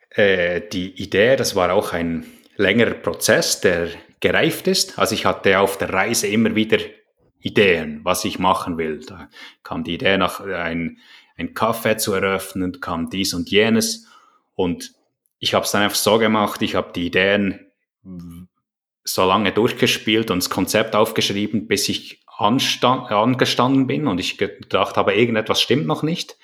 Äh, 0.10 0.60
die 0.73 1.01
Idee, 1.01 1.38
das 1.38 1.56
war 1.56 1.71
auch 1.71 1.93
ein 1.93 2.25
längerer 2.58 2.93
Prozess, 2.93 3.62
der 3.62 3.88
gereift 4.23 4.67
ist. 4.67 4.97
Also 4.97 5.15
ich 5.15 5.25
hatte 5.25 5.59
auf 5.59 5.77
der 5.77 5.91
Reise 5.91 6.27
immer 6.27 6.55
wieder 6.55 6.77
Ideen, 7.41 7.99
was 8.03 8.23
ich 8.23 8.39
machen 8.39 8.77
will. 8.77 9.01
Da 9.05 9.29
kam 9.63 9.83
die 9.83 9.95
Idee, 9.95 10.17
nach 10.17 10.39
ein, 10.39 10.99
ein 11.36 11.53
Café 11.53 11.97
zu 11.97 12.13
eröffnen, 12.13 12.79
kam 12.79 13.09
dies 13.09 13.33
und 13.33 13.51
jenes. 13.51 14.07
Und 14.55 14.93
ich 15.39 15.53
habe 15.53 15.65
es 15.65 15.71
dann 15.71 15.81
einfach 15.81 15.97
so 15.97 16.19
gemacht, 16.19 16.62
ich 16.62 16.75
habe 16.75 16.93
die 16.95 17.07
Ideen 17.07 17.67
so 19.03 19.25
lange 19.25 19.51
durchgespielt 19.51 20.31
und 20.31 20.41
das 20.41 20.49
Konzept 20.49 20.95
aufgeschrieben, 20.95 21.67
bis 21.67 21.89
ich 21.89 22.23
angestanden 22.38 23.88
bin 23.88 24.07
und 24.07 24.19
ich 24.19 24.38
gedacht 24.38 24.95
habe, 24.95 25.15
irgendetwas 25.15 25.62
stimmt 25.62 25.86
noch 25.86 26.01
nicht 26.01 26.38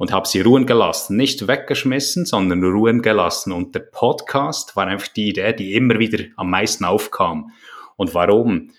und 0.00 0.12
habe 0.12 0.26
sie 0.26 0.40
ruhen 0.40 0.64
gelassen. 0.64 1.18
Nicht 1.18 1.46
weggeschmissen, 1.46 2.24
sondern 2.24 2.64
ruhen 2.64 3.02
gelassen. 3.02 3.52
Und 3.52 3.74
der 3.74 3.80
Podcast 3.80 4.74
war 4.74 4.86
einfach 4.86 5.08
die 5.08 5.28
Idee, 5.28 5.52
die 5.52 5.74
immer 5.74 5.98
wieder 5.98 6.24
am 6.36 6.48
meisten 6.48 6.86
aufkam. 6.86 7.52
Und 7.96 8.14
warum? 8.14 8.70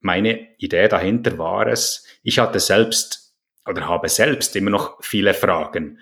Meine 0.00 0.56
Idee 0.56 0.88
dahinter 0.88 1.36
war 1.36 1.66
es, 1.66 2.06
ich 2.22 2.38
hatte 2.38 2.58
selbst 2.58 3.34
oder 3.66 3.86
habe 3.86 4.08
selbst 4.08 4.56
immer 4.56 4.70
noch 4.70 4.96
viele 5.02 5.34
Fragen. 5.34 5.98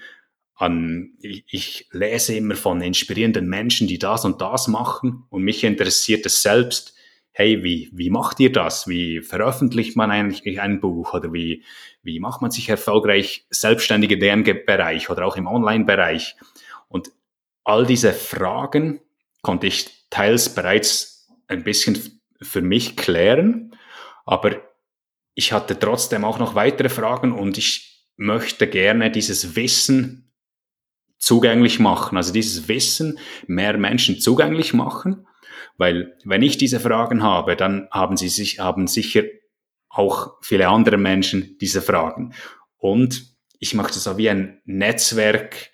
An, 0.54 1.14
ich, 1.20 1.42
ich 1.48 1.88
lese 1.90 2.36
immer 2.36 2.54
von 2.54 2.80
inspirierenden 2.80 3.48
Menschen, 3.48 3.88
die 3.88 3.98
das 3.98 4.24
und 4.24 4.40
das 4.40 4.68
machen 4.68 5.24
und 5.30 5.42
mich 5.42 5.64
interessiert 5.64 6.26
es 6.26 6.42
selbst, 6.42 6.94
hey, 7.40 7.64
wie, 7.64 7.88
wie 7.94 8.10
macht 8.10 8.38
ihr 8.38 8.52
das? 8.52 8.86
Wie 8.86 9.22
veröffentlicht 9.22 9.96
man 9.96 10.10
eigentlich 10.10 10.60
ein 10.60 10.78
Buch 10.78 11.14
oder 11.14 11.32
wie, 11.32 11.64
wie 12.02 12.20
macht 12.20 12.42
man 12.42 12.50
sich 12.50 12.68
erfolgreich 12.68 13.46
selbstständig 13.48 14.10
in 14.10 14.20
dem 14.20 14.44
Bereich 14.44 15.08
oder 15.08 15.24
auch 15.24 15.38
im 15.38 15.46
Online-Bereich? 15.46 16.36
Und 16.88 17.10
all 17.64 17.86
diese 17.86 18.12
Fragen 18.12 19.00
konnte 19.40 19.68
ich 19.68 20.10
teils 20.10 20.54
bereits 20.54 21.30
ein 21.48 21.64
bisschen 21.64 22.20
für 22.42 22.60
mich 22.60 22.98
klären, 22.98 23.74
aber 24.26 24.60
ich 25.34 25.54
hatte 25.54 25.78
trotzdem 25.78 26.26
auch 26.26 26.38
noch 26.38 26.54
weitere 26.54 26.90
Fragen 26.90 27.32
und 27.32 27.56
ich 27.56 28.04
möchte 28.16 28.66
gerne 28.66 29.10
dieses 29.10 29.56
Wissen 29.56 30.30
zugänglich 31.18 31.78
machen, 31.78 32.18
also 32.18 32.34
dieses 32.34 32.68
Wissen 32.68 33.18
mehr 33.46 33.78
Menschen 33.78 34.20
zugänglich 34.20 34.74
machen 34.74 35.26
weil 35.80 36.14
wenn 36.24 36.42
ich 36.42 36.58
diese 36.58 36.78
Fragen 36.78 37.22
habe, 37.22 37.56
dann 37.56 37.88
haben 37.90 38.18
sie 38.18 38.28
sich, 38.28 38.60
haben 38.60 38.86
sicher 38.86 39.22
auch 39.88 40.34
viele 40.42 40.68
andere 40.68 40.98
Menschen 40.98 41.56
diese 41.58 41.80
Fragen. 41.80 42.34
Und 42.76 43.34
ich 43.58 43.72
möchte 43.72 43.98
so 43.98 44.18
wie 44.18 44.28
ein 44.28 44.60
Netzwerk, 44.66 45.70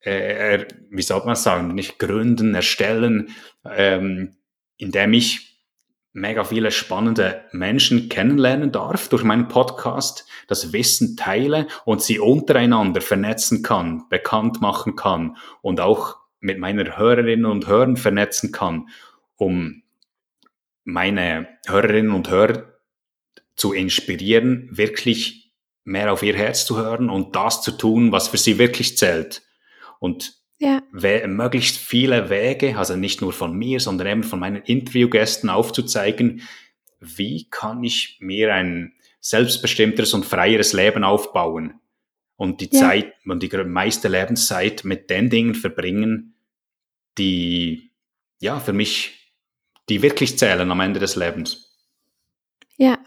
äh, 0.00 0.64
wie 0.90 1.02
soll 1.02 1.24
man 1.24 1.36
sagen, 1.36 1.72
nicht 1.72 2.00
gründen, 2.00 2.56
erstellen, 2.56 3.30
ähm, 3.64 4.34
in 4.76 4.90
dem 4.90 5.12
ich 5.12 5.62
mega 6.12 6.42
viele 6.42 6.72
spannende 6.72 7.44
Menschen 7.52 8.08
kennenlernen 8.08 8.72
darf 8.72 9.08
durch 9.08 9.22
meinen 9.22 9.46
Podcast, 9.46 10.26
das 10.48 10.72
Wissen 10.72 11.16
teile 11.16 11.68
und 11.84 12.02
sie 12.02 12.18
untereinander 12.18 13.00
vernetzen 13.00 13.62
kann, 13.62 14.08
bekannt 14.08 14.60
machen 14.60 14.96
kann 14.96 15.36
und 15.62 15.78
auch 15.78 16.16
mit 16.40 16.58
meiner 16.58 16.98
Hörerinnen 16.98 17.46
und 17.46 17.68
Hörern 17.68 17.96
vernetzen 17.96 18.50
kann 18.50 18.88
um 19.38 19.82
meine 20.84 21.48
Hörerinnen 21.66 22.12
und 22.12 22.28
Hörer 22.28 22.74
zu 23.56 23.72
inspirieren, 23.72 24.68
wirklich 24.70 25.52
mehr 25.84 26.12
auf 26.12 26.22
ihr 26.22 26.36
Herz 26.36 26.66
zu 26.66 26.76
hören 26.76 27.08
und 27.08 27.34
das 27.34 27.62
zu 27.62 27.72
tun, 27.72 28.12
was 28.12 28.28
für 28.28 28.36
sie 28.36 28.58
wirklich 28.58 28.98
zählt. 28.98 29.42
Und 29.98 30.34
ja. 30.58 30.82
möglichst 30.92 31.78
viele 31.78 32.30
Wege, 32.30 32.76
also 32.76 32.96
nicht 32.96 33.20
nur 33.20 33.32
von 33.32 33.56
mir, 33.56 33.80
sondern 33.80 34.06
eben 34.06 34.22
von 34.22 34.38
meinen 34.38 34.62
Interviewgästen 34.62 35.48
aufzuzeigen, 35.50 36.42
wie 37.00 37.48
kann 37.48 37.82
ich 37.84 38.18
mir 38.20 38.52
ein 38.54 38.92
selbstbestimmteres 39.20 40.14
und 40.14 40.26
freieres 40.26 40.72
Leben 40.72 41.04
aufbauen. 41.04 41.80
und 42.36 42.60
die 42.60 42.70
ja. 42.72 42.80
Zeit 42.80 43.14
und 43.26 43.42
die 43.42 43.56
meiste 43.64 44.06
Lebenszeit 44.06 44.84
mit 44.84 45.10
den 45.10 45.28
Dingen 45.28 45.56
verbringen, 45.56 46.36
die 47.18 47.90
ja 48.38 48.60
für 48.60 48.72
mich, 48.72 49.17
die 49.88 50.02
wirklich 50.02 50.38
zählen 50.38 50.70
am 50.70 50.80
Ende 50.80 51.00
des 51.00 51.16
Lebens. 51.16 51.74
Ja, 52.76 52.98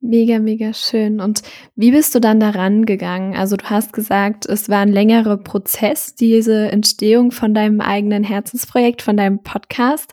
mega, 0.00 0.38
mega 0.38 0.72
schön. 0.74 1.20
Und 1.20 1.42
wie 1.76 1.90
bist 1.90 2.14
du 2.14 2.20
dann 2.20 2.40
daran 2.40 2.86
gegangen? 2.86 3.36
Also 3.36 3.56
du 3.56 3.64
hast 3.64 3.92
gesagt, 3.92 4.46
es 4.46 4.68
war 4.68 4.80
ein 4.80 4.92
längerer 4.92 5.36
Prozess, 5.36 6.14
diese 6.14 6.70
Entstehung 6.70 7.30
von 7.30 7.54
deinem 7.54 7.80
eigenen 7.80 8.24
Herzensprojekt, 8.24 9.02
von 9.02 9.16
deinem 9.16 9.42
Podcast. 9.42 10.12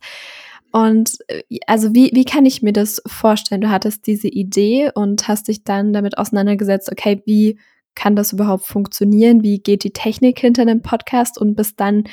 Und 0.72 1.18
äh, 1.28 1.44
also 1.68 1.94
wie, 1.94 2.12
wie 2.14 2.26
kann 2.26 2.46
ich 2.46 2.62
mir 2.62 2.74
das 2.74 3.02
vorstellen? 3.08 3.62
Du 3.62 3.70
hattest 3.70 4.08
diese 4.08 4.28
Idee 4.28 4.92
und 4.94 5.28
hast 5.28 5.48
dich 5.48 5.64
dann 5.64 5.94
damit 5.94 6.18
auseinandergesetzt, 6.18 6.92
okay, 6.92 7.22
wie 7.26 7.58
kann 7.96 8.18
das 8.18 8.34
überhaupt 8.34 8.66
funktionieren? 8.66 9.42
Wie 9.42 9.60
geht 9.60 9.86
die 9.86 9.94
Technik 9.94 10.40
hinter 10.40 10.66
dem 10.66 10.82
Podcast 10.82 11.40
und 11.40 11.56
bist 11.56 11.80
dann 11.80 12.04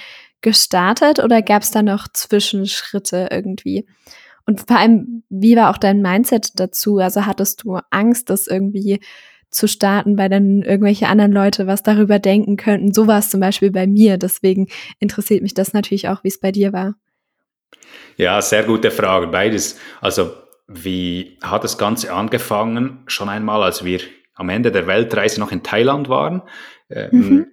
gestartet 0.42 1.18
oder 1.20 1.42
gab 1.42 1.62
es 1.62 1.70
da 1.70 1.82
noch 1.82 2.08
Zwischenschritte 2.08 3.28
irgendwie? 3.30 3.86
Und 4.44 4.66
vor 4.66 4.78
allem, 4.78 5.22
wie 5.28 5.56
war 5.56 5.70
auch 5.70 5.78
dein 5.78 6.02
Mindset 6.02 6.58
dazu? 6.58 6.98
Also 6.98 7.26
hattest 7.26 7.62
du 7.62 7.78
Angst, 7.90 8.28
das 8.28 8.48
irgendwie 8.48 9.00
zu 9.50 9.68
starten, 9.68 10.18
weil 10.18 10.30
dann 10.30 10.62
irgendwelche 10.62 11.08
anderen 11.08 11.32
Leute 11.32 11.66
was 11.66 11.82
darüber 11.82 12.18
denken 12.18 12.56
könnten? 12.56 12.92
So 12.92 13.06
war 13.06 13.18
es 13.18 13.30
zum 13.30 13.40
Beispiel 13.40 13.70
bei 13.70 13.86
mir. 13.86 14.16
Deswegen 14.16 14.68
interessiert 14.98 15.42
mich 15.42 15.54
das 15.54 15.72
natürlich 15.72 16.08
auch, 16.08 16.24
wie 16.24 16.28
es 16.28 16.40
bei 16.40 16.50
dir 16.50 16.72
war. 16.72 16.94
Ja, 18.16 18.40
sehr 18.40 18.64
gute 18.64 18.90
Frage. 18.90 19.28
Beides. 19.28 19.78
Also, 20.00 20.32
wie 20.66 21.38
hat 21.42 21.64
das 21.64 21.78
Ganze 21.78 22.12
angefangen? 22.12 23.02
Schon 23.06 23.28
einmal, 23.28 23.62
als 23.62 23.84
wir 23.84 24.00
am 24.34 24.48
Ende 24.48 24.72
der 24.72 24.86
Weltreise 24.86 25.38
noch 25.38 25.52
in 25.52 25.62
Thailand 25.62 26.08
waren. 26.08 26.42
Ähm, 26.88 27.10
mhm. 27.12 27.46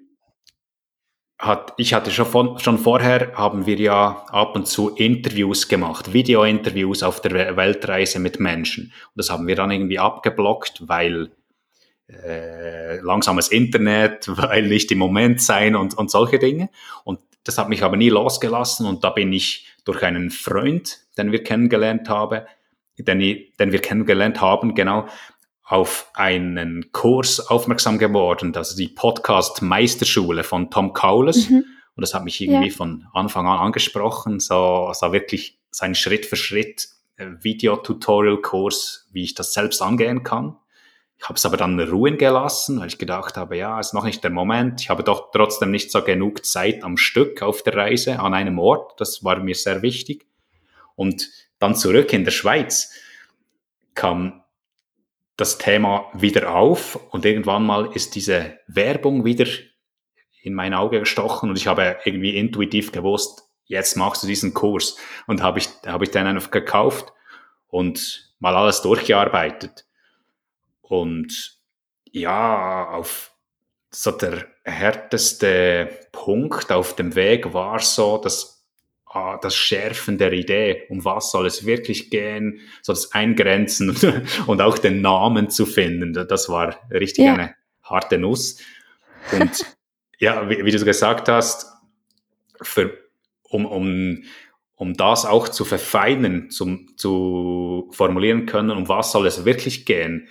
Hat, 1.40 1.74
ich 1.78 1.94
hatte 1.94 2.12
schon, 2.12 2.26
von, 2.26 2.60
schon 2.60 2.78
vorher, 2.78 3.32
haben 3.34 3.66
wir 3.66 3.78
ja 3.78 4.26
ab 4.30 4.56
und 4.56 4.68
zu 4.68 4.90
Interviews 4.90 5.70
gemacht, 5.70 6.12
Video-Interviews 6.12 7.02
auf 7.02 7.22
der 7.22 7.56
Weltreise 7.56 8.20
mit 8.20 8.42
Menschen. 8.42 8.86
Und 8.86 9.14
das 9.16 9.30
haben 9.30 9.48
wir 9.48 9.56
dann 9.56 9.72
irgendwie 9.72 10.00
abgeblockt, 10.00 10.88
weil 10.88 11.32
äh, 12.08 13.00
langsames 13.00 13.48
Internet, 13.48 14.28
weil 14.36 14.68
nicht 14.68 14.92
im 14.92 15.00
Moment 15.00 15.42
sein 15.42 15.78
und, 15.78 15.98
und 15.98 16.12
solche 16.12 16.40
Dinge. 16.40 16.70
Und 17.06 17.20
das 17.46 17.58
hat 17.58 17.70
mich 17.70 17.84
aber 17.84 17.96
nie 17.96 18.10
losgelassen 18.10 18.86
und 18.86 19.06
da 19.06 19.10
bin 19.10 19.32
ich 19.32 19.66
durch 19.86 20.04
einen 20.04 20.30
Freund, 20.30 21.00
den 21.18 21.32
wir 21.32 21.42
kennengelernt 21.42 22.10
haben, 22.10 22.42
den, 22.98 23.20
den 23.20 23.72
wir 23.72 23.80
kennengelernt 23.80 24.42
haben, 24.42 24.76
genau, 24.76 25.08
auf 25.70 26.10
einen 26.16 26.92
Kurs 26.92 27.40
aufmerksam 27.40 28.00
geworden, 28.00 28.56
also 28.56 28.76
die 28.76 28.88
Podcast 28.88 29.62
Meisterschule 29.62 30.44
von 30.44 30.72
Tom 30.72 30.94
Kaules. 30.94 31.48
Mhm. 31.48 31.64
Und 31.96 32.02
das 32.02 32.16
hat 32.16 32.24
mich 32.24 32.42
irgendwie 32.42 32.70
ja. 32.70 32.74
von 32.76 33.06
Anfang 33.14 33.46
an 33.46 33.60
angesprochen, 33.60 34.40
so, 34.40 34.90
so 34.94 35.14
wirklich 35.14 35.60
sein 35.70 35.94
Schritt 35.94 36.26
für 36.26 36.38
Schritt 36.38 36.88
äh, 37.18 37.28
Video-Tutorial-Kurs, 37.42 39.10
wie 39.12 39.24
ich 39.24 39.36
das 39.36 39.54
selbst 39.54 39.84
angehen 39.84 40.24
kann. 40.24 40.56
Ich 41.20 41.26
habe 41.26 41.36
es 41.36 41.46
aber 41.46 41.58
dann 41.58 41.80
ruhen 41.80 42.18
gelassen, 42.18 42.80
weil 42.80 42.88
ich 42.88 42.98
gedacht 42.98 43.38
habe, 43.38 43.56
ja, 43.56 43.80
ist 43.80 43.94
noch 43.94 44.06
nicht 44.06 44.24
der 44.24 44.32
Moment. 44.32 44.82
Ich 44.82 44.90
habe 44.90 45.04
doch 45.04 45.30
trotzdem 45.32 45.70
nicht 45.70 45.92
so 45.92 46.02
genug 46.02 46.46
Zeit 46.46 46.84
am 46.84 46.98
Stück 46.98 47.44
auf 47.44 47.62
der 47.62 47.76
Reise 47.76 48.20
an 48.20 48.34
einem 48.34 48.58
Ort. 48.58 49.00
Das 49.00 49.24
war 49.24 49.38
mir 49.40 49.54
sehr 49.54 49.84
wichtig. 49.84 50.26
Und 50.96 51.30
dann 51.60 51.76
zurück 51.76 52.12
in 52.12 52.24
der 52.24 52.32
Schweiz 52.32 52.92
kam 53.94 54.39
das 55.40 55.58
Thema 55.58 56.10
wieder 56.14 56.54
auf 56.54 56.96
und 57.12 57.26
irgendwann 57.26 57.66
mal 57.66 57.92
ist 57.94 58.16
diese 58.16 58.60
Werbung 58.68 59.24
wieder 59.26 59.48
in 60.42 60.54
mein 60.54 60.74
Auge 60.74 61.00
gestochen 61.00 61.50
und 61.50 61.58
ich 61.58 61.68
habe 61.68 61.98
irgendwie 62.04 62.36
intuitiv 62.36 62.92
gewusst, 62.92 63.44
jetzt 63.66 63.96
machst 63.96 64.24
du 64.24 64.28
diesen 64.28 64.54
Kurs 64.54 64.98
und 65.28 65.42
habe 65.42 65.60
ich, 65.60 65.70
habe 65.86 66.04
ich 66.04 66.12
dann 66.12 66.28
einfach 66.28 66.52
gekauft 66.52 67.14
und 67.68 68.34
mal 68.40 68.56
alles 68.56 68.82
durchgearbeitet. 68.82 69.86
Und 70.82 71.60
ja, 72.12 72.90
auf 72.90 73.32
so 73.92 74.12
der 74.12 74.46
härteste 74.64 75.90
Punkt 76.12 76.72
auf 76.72 76.96
dem 76.96 77.16
Weg 77.16 77.54
war 77.54 77.80
so, 77.80 78.18
dass 78.18 78.59
das 79.42 79.56
Schärfen 79.56 80.18
der 80.18 80.34
Idee, 80.34 80.84
um 80.90 81.04
was 81.04 81.32
soll 81.32 81.48
es 81.48 81.66
wirklich 81.66 82.10
gehen, 82.12 82.60
so 82.82 82.94
das 82.94 83.12
Eingrenzen 83.12 83.96
und 84.48 84.62
auch 84.62 84.78
den 84.78 85.02
Namen 85.02 85.50
zu 85.50 85.66
finden, 85.66 86.14
das 86.14 86.50
war 86.50 86.76
richtig 86.92 87.26
ja. 87.26 87.34
eine 87.34 87.56
harte 87.82 88.20
Nuss. 88.20 88.60
Und 89.32 89.66
ja, 90.20 90.50
wie, 90.50 90.64
wie, 90.64 90.72
du 90.72 90.86
gesagt 90.86 91.28
hast, 91.28 91.74
für, 92.62 92.98
um, 93.44 93.66
um, 93.66 94.24
um 94.76 94.94
das 94.94 95.26
auch 95.26 95.50
zu 95.50 95.66
verfeinern, 95.66 96.52
zum, 96.52 96.96
zu 96.96 97.90
formulieren 97.92 98.46
können, 98.46 98.72
um 98.72 98.88
was 98.88 99.12
soll 99.12 99.26
es 99.26 99.44
wirklich 99.44 99.86
gehen, 99.86 100.28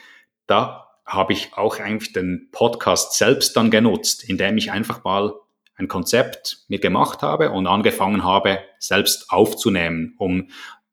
da 0.47 0.89
habe 1.05 1.33
ich 1.33 1.55
auch 1.55 1.81
eigentlich 1.81 2.13
den 2.13 2.49
Podcast 2.53 3.17
selbst 3.17 3.57
dann 3.57 3.71
genutzt, 3.71 4.29
indem 4.29 4.57
ich 4.57 4.71
einfach 4.71 5.03
mal 5.05 5.35
ein 5.79 5.89
Konzept 5.89 6.65
mir 6.69 6.81
gemacht 6.81 7.23
habe 7.23 7.51
und 7.51 7.67
angefangen 7.67 8.25
habe, 8.25 8.59
selbst 8.79 9.31
aufzunehmen, 9.31 10.15
um 10.19 10.51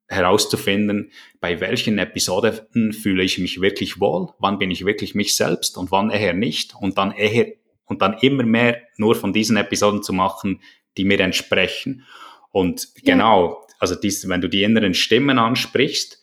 herauszufinden, 0.08 1.12
bei 1.40 1.60
welchen 1.60 1.98
Episoden 1.98 2.94
fühle 2.94 3.24
ich 3.24 3.40
mich 3.40 3.60
wirklich 3.60 4.00
wohl, 4.00 4.30
wann 4.38 4.60
bin 4.60 4.70
ich 4.70 4.86
wirklich 4.86 5.16
mich 5.16 5.36
selbst 5.36 5.78
und 5.78 5.92
wann 5.92 6.12
eher 6.12 6.34
nicht 6.34 6.76
und 6.80 6.98
dann 6.98 7.12
eher 7.12 7.54
und 7.86 8.02
dann 8.02 8.18
immer 8.20 8.44
mehr 8.44 8.82
nur 8.98 9.16
von 9.16 9.34
diesen 9.34 9.58
Episoden 9.58 10.04
zu 10.04 10.14
machen, 10.14 10.62
die 10.98 11.06
mir 11.06 11.20
entsprechen. 11.20 12.04
Und 12.52 12.90
ja. 12.96 13.14
genau, 13.14 13.66
also 13.80 13.96
dies, 13.96 14.28
wenn 14.30 14.42
du 14.42 14.50
die 14.50 14.64
inneren 14.64 14.94
Stimmen 14.94 15.40
ansprichst, 15.40 16.22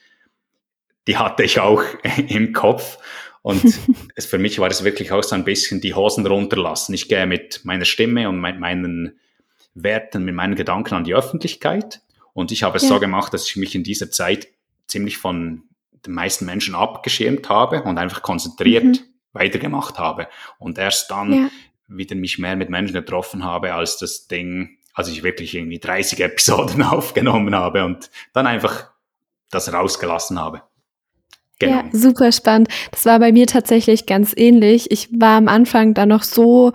die 1.06 1.16
hatte 1.16 1.42
ich 1.42 1.60
auch 1.60 1.82
im 2.28 2.52
Kopf 2.52 2.98
und 3.42 3.62
es, 4.14 4.26
für 4.26 4.38
mich 4.38 4.58
war 4.60 4.70
es 4.70 4.84
wirklich 4.84 5.12
auch 5.12 5.22
so 5.22 5.34
ein 5.34 5.44
bisschen 5.44 5.80
die 5.80 5.94
Hosen 5.94 6.26
runterlassen. 6.26 6.94
Ich 6.94 7.08
gehe 7.08 7.26
mit 7.26 7.64
meiner 7.64 7.84
Stimme 7.84 8.28
und 8.28 8.40
mit 8.40 8.58
meinen 8.58 9.18
Werten, 9.74 10.24
mit 10.24 10.34
meinen 10.34 10.54
Gedanken 10.54 10.94
an 10.94 11.04
die 11.04 11.14
Öffentlichkeit. 11.14 12.00
Und 12.32 12.52
ich 12.52 12.62
habe 12.62 12.76
es 12.76 12.84
ja. 12.84 12.90
so 12.90 13.00
gemacht, 13.00 13.34
dass 13.34 13.46
ich 13.46 13.56
mich 13.56 13.74
in 13.74 13.82
dieser 13.82 14.10
Zeit 14.10 14.48
ziemlich 14.86 15.18
von 15.18 15.64
den 16.06 16.14
meisten 16.14 16.46
Menschen 16.46 16.74
abgeschirmt 16.74 17.48
habe 17.48 17.82
und 17.82 17.98
einfach 17.98 18.22
konzentriert 18.22 18.84
mhm. 18.84 18.98
weitergemacht 19.32 19.98
habe. 19.98 20.28
Und 20.58 20.78
erst 20.78 21.10
dann 21.10 21.32
ja. 21.32 21.50
wieder 21.88 22.14
mich 22.14 22.38
mehr 22.38 22.56
mit 22.56 22.70
Menschen 22.70 22.94
getroffen 22.94 23.44
habe, 23.44 23.74
als 23.74 23.98
das 23.98 24.28
Ding, 24.28 24.78
als 24.94 25.08
ich 25.08 25.22
wirklich 25.22 25.54
irgendwie 25.54 25.78
30 25.78 26.20
Episoden 26.20 26.82
aufgenommen 26.82 27.54
habe 27.54 27.84
und 27.84 28.10
dann 28.32 28.46
einfach 28.46 28.90
das 29.50 29.72
rausgelassen 29.72 30.38
habe. 30.38 30.62
Genau. 31.58 31.72
Ja, 31.72 31.84
super 31.92 32.32
spannend. 32.32 32.68
Das 32.90 33.06
war 33.06 33.18
bei 33.18 33.32
mir 33.32 33.46
tatsächlich 33.46 34.06
ganz 34.06 34.32
ähnlich. 34.36 34.90
Ich 34.90 35.08
war 35.12 35.36
am 35.36 35.48
Anfang 35.48 35.94
da 35.94 36.06
noch 36.06 36.22
so, 36.22 36.72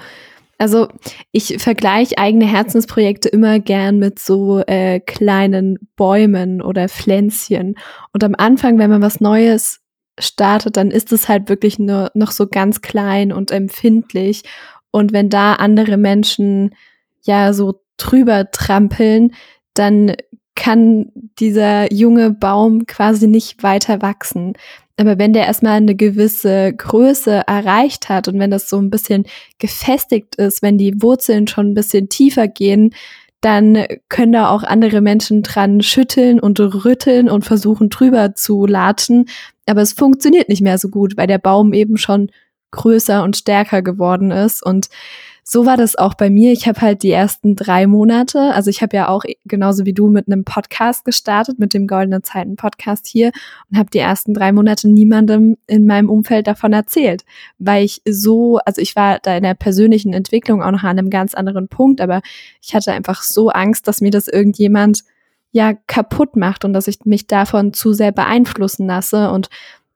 also 0.58 0.88
ich 1.32 1.58
vergleiche 1.62 2.18
eigene 2.18 2.46
Herzensprojekte 2.46 3.30
immer 3.30 3.60
gern 3.60 4.00
mit 4.00 4.20
so 4.20 4.60
äh, 4.66 5.00
kleinen 5.00 5.78
Bäumen 5.96 6.62
oder 6.62 6.90
Pflänzchen. 6.90 7.76
Und 8.14 8.24
am 8.24 8.36
Anfang, 8.38 8.80
wenn 8.80 8.90
man 8.90 9.02
was 9.02 9.20
Neues 9.20 9.82
startet, 10.20 10.78
dann 10.78 10.90
ist 10.90 11.12
es 11.12 11.28
halt 11.28 11.50
wirklich 11.50 11.80
nur 11.80 12.12
noch 12.14 12.32
so 12.32 12.48
ganz 12.48 12.82
klein 12.82 13.32
und 13.32 13.52
empfindlich. 13.52 14.44
Und 14.92 15.14
wenn 15.14 15.30
da 15.30 15.54
andere 15.54 15.98
Menschen 15.98 16.74
ja 17.22 17.54
so 17.54 17.82
drüber 17.98 18.50
trampeln, 18.52 19.34
dann 19.74 20.16
kann 20.58 21.12
dieser 21.40 21.94
junge 21.94 22.32
Baum 22.32 22.86
quasi 22.88 23.28
nicht 23.28 23.64
weiter 23.64 24.02
wachsen. 24.02 24.54
Aber 24.98 25.20
wenn 25.20 25.32
der 25.32 25.46
erstmal 25.46 25.78
eine 25.78 25.96
gewisse 25.96 26.74
Größe 26.74 27.44
erreicht 27.46 28.10
hat 28.10 28.28
und 28.28 28.40
wenn 28.40 28.50
das 28.50 28.68
so 28.68 28.80
ein 28.80 28.90
bisschen 28.90 29.26
gefestigt 29.60 30.36
ist, 30.36 30.64
wenn 30.64 30.80
die 30.80 31.02
Wurzeln 31.02 31.48
schon 31.48 31.68
ein 31.68 31.74
bisschen 31.76 32.10
tiefer 32.10 32.48
gehen, 32.48 32.94
dann 33.40 33.86
können 34.10 34.32
da 34.32 34.50
auch 34.50 34.64
andere 34.64 35.00
Menschen 35.00 35.44
dran 35.44 35.82
schütteln 35.82 36.40
und 36.40 36.60
rütteln 36.60 37.30
und 37.30 37.46
versuchen 37.46 37.90
drüber 37.90 38.34
zu 38.34 38.66
latschen. 38.66 39.30
Aber 39.68 39.82
es 39.82 39.94
funktioniert 39.94 40.50
nicht 40.50 40.64
mehr 40.64 40.80
so 40.80 40.90
gut, 40.90 41.18
weil 41.18 41.28
der 41.28 41.38
Baum 41.38 41.72
eben 41.74 41.98
schon 41.98 42.32
größer 42.72 43.24
und 43.24 43.38
stärker 43.38 43.84
geworden 43.84 44.32
ist. 44.32 44.66
Und 44.66 44.90
so 45.50 45.66
war 45.66 45.78
das 45.78 45.96
auch 45.96 46.14
bei 46.16 46.30
mir. 46.30 46.52
Ich 46.52 46.68
habe 46.68 46.82
halt 46.82 47.04
die 47.04 47.12
ersten 47.12 47.56
drei 47.56 47.88
Monate, 47.88 48.54
also 48.54 48.70
ich 48.70 48.82
habe 48.82 48.98
ja 48.98 49.08
auch 49.08 49.24
genauso 49.46 49.86
wie 49.86 49.94
du 49.94 50.10
mit 50.10 50.28
einem 50.28 50.44
Podcast 50.44 51.06
gestartet, 51.06 51.58
mit 51.58 51.74
dem 51.74 51.88
Goldene 51.88 52.22
Zeiten 52.22 52.58
Podcast 52.58 53.08
hier 53.08 53.32
und 53.72 53.78
habe 53.78 53.90
die 53.90 54.00
ersten 54.00 54.34
drei 54.34 54.52
Monate 54.52 54.90
niemandem 54.90 55.56
in 55.66 55.86
meinem 55.86 56.10
Umfeld 56.10 56.48
davon 56.48 56.74
erzählt, 56.74 57.24
weil 57.60 57.86
ich 57.86 58.02
so, 58.06 58.58
also 58.66 58.82
ich 58.82 58.98
war 58.98 59.20
da 59.24 59.38
in 59.38 59.44
der 59.44 59.54
persönlichen 59.54 60.12
Entwicklung 60.12 60.62
auch 60.62 60.72
noch 60.72 60.84
an 60.84 61.00
einem 61.00 61.10
ganz 61.10 61.34
anderen 61.34 61.70
Punkt, 61.70 62.02
aber 62.02 62.22
ich 62.62 62.76
hatte 62.76 62.92
einfach 62.92 63.24
so 63.24 63.48
Angst, 63.48 63.88
dass 63.88 64.02
mir 64.02 64.12
das 64.12 64.28
irgendjemand 64.28 65.06
ja 65.52 65.74
kaputt 65.88 66.36
macht 66.36 66.66
und 66.66 66.74
dass 66.74 66.90
ich 66.90 67.06
mich 67.06 67.26
davon 67.26 67.72
zu 67.72 67.94
sehr 67.94 68.12
beeinflussen 68.12 68.86
lasse 68.86 69.32
und 69.32 69.50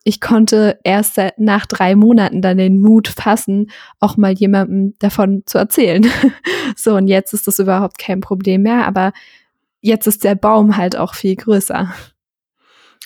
ich 0.03 0.19
konnte 0.19 0.79
erst 0.83 1.19
nach 1.37 1.65
drei 1.65 1.95
Monaten 1.95 2.41
dann 2.41 2.57
den 2.57 2.79
Mut 2.79 3.07
fassen, 3.07 3.71
auch 3.99 4.17
mal 4.17 4.33
jemandem 4.33 4.95
davon 4.99 5.43
zu 5.45 5.57
erzählen. 5.57 6.05
so, 6.75 6.95
und 6.95 7.07
jetzt 7.07 7.33
ist 7.33 7.47
das 7.47 7.59
überhaupt 7.59 7.99
kein 7.99 8.19
Problem 8.19 8.63
mehr, 8.63 8.87
aber 8.87 9.13
jetzt 9.81 10.07
ist 10.07 10.23
der 10.23 10.35
Baum 10.35 10.77
halt 10.77 10.95
auch 10.95 11.13
viel 11.13 11.35
größer. 11.35 11.93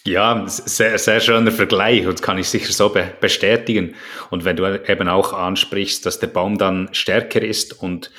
Ja, 0.08 0.44
sehr, 0.48 1.00
sehr 1.00 1.20
schöner 1.20 1.52
Vergleich 1.52 2.06
und 2.06 2.22
kann 2.22 2.38
ich 2.38 2.48
sicher 2.48 2.72
so 2.72 2.90
be 2.90 3.12
bestätigen. 3.20 3.96
Und 4.30 4.46
wenn 4.46 4.56
du 4.56 4.66
eben 4.88 5.10
auch 5.10 5.34
ansprichst, 5.34 6.06
dass 6.06 6.20
der 6.20 6.28
Baum 6.28 6.60
dann 6.60 6.90
stärker 6.92 7.42
ist 7.42 7.82
und, 7.82 8.12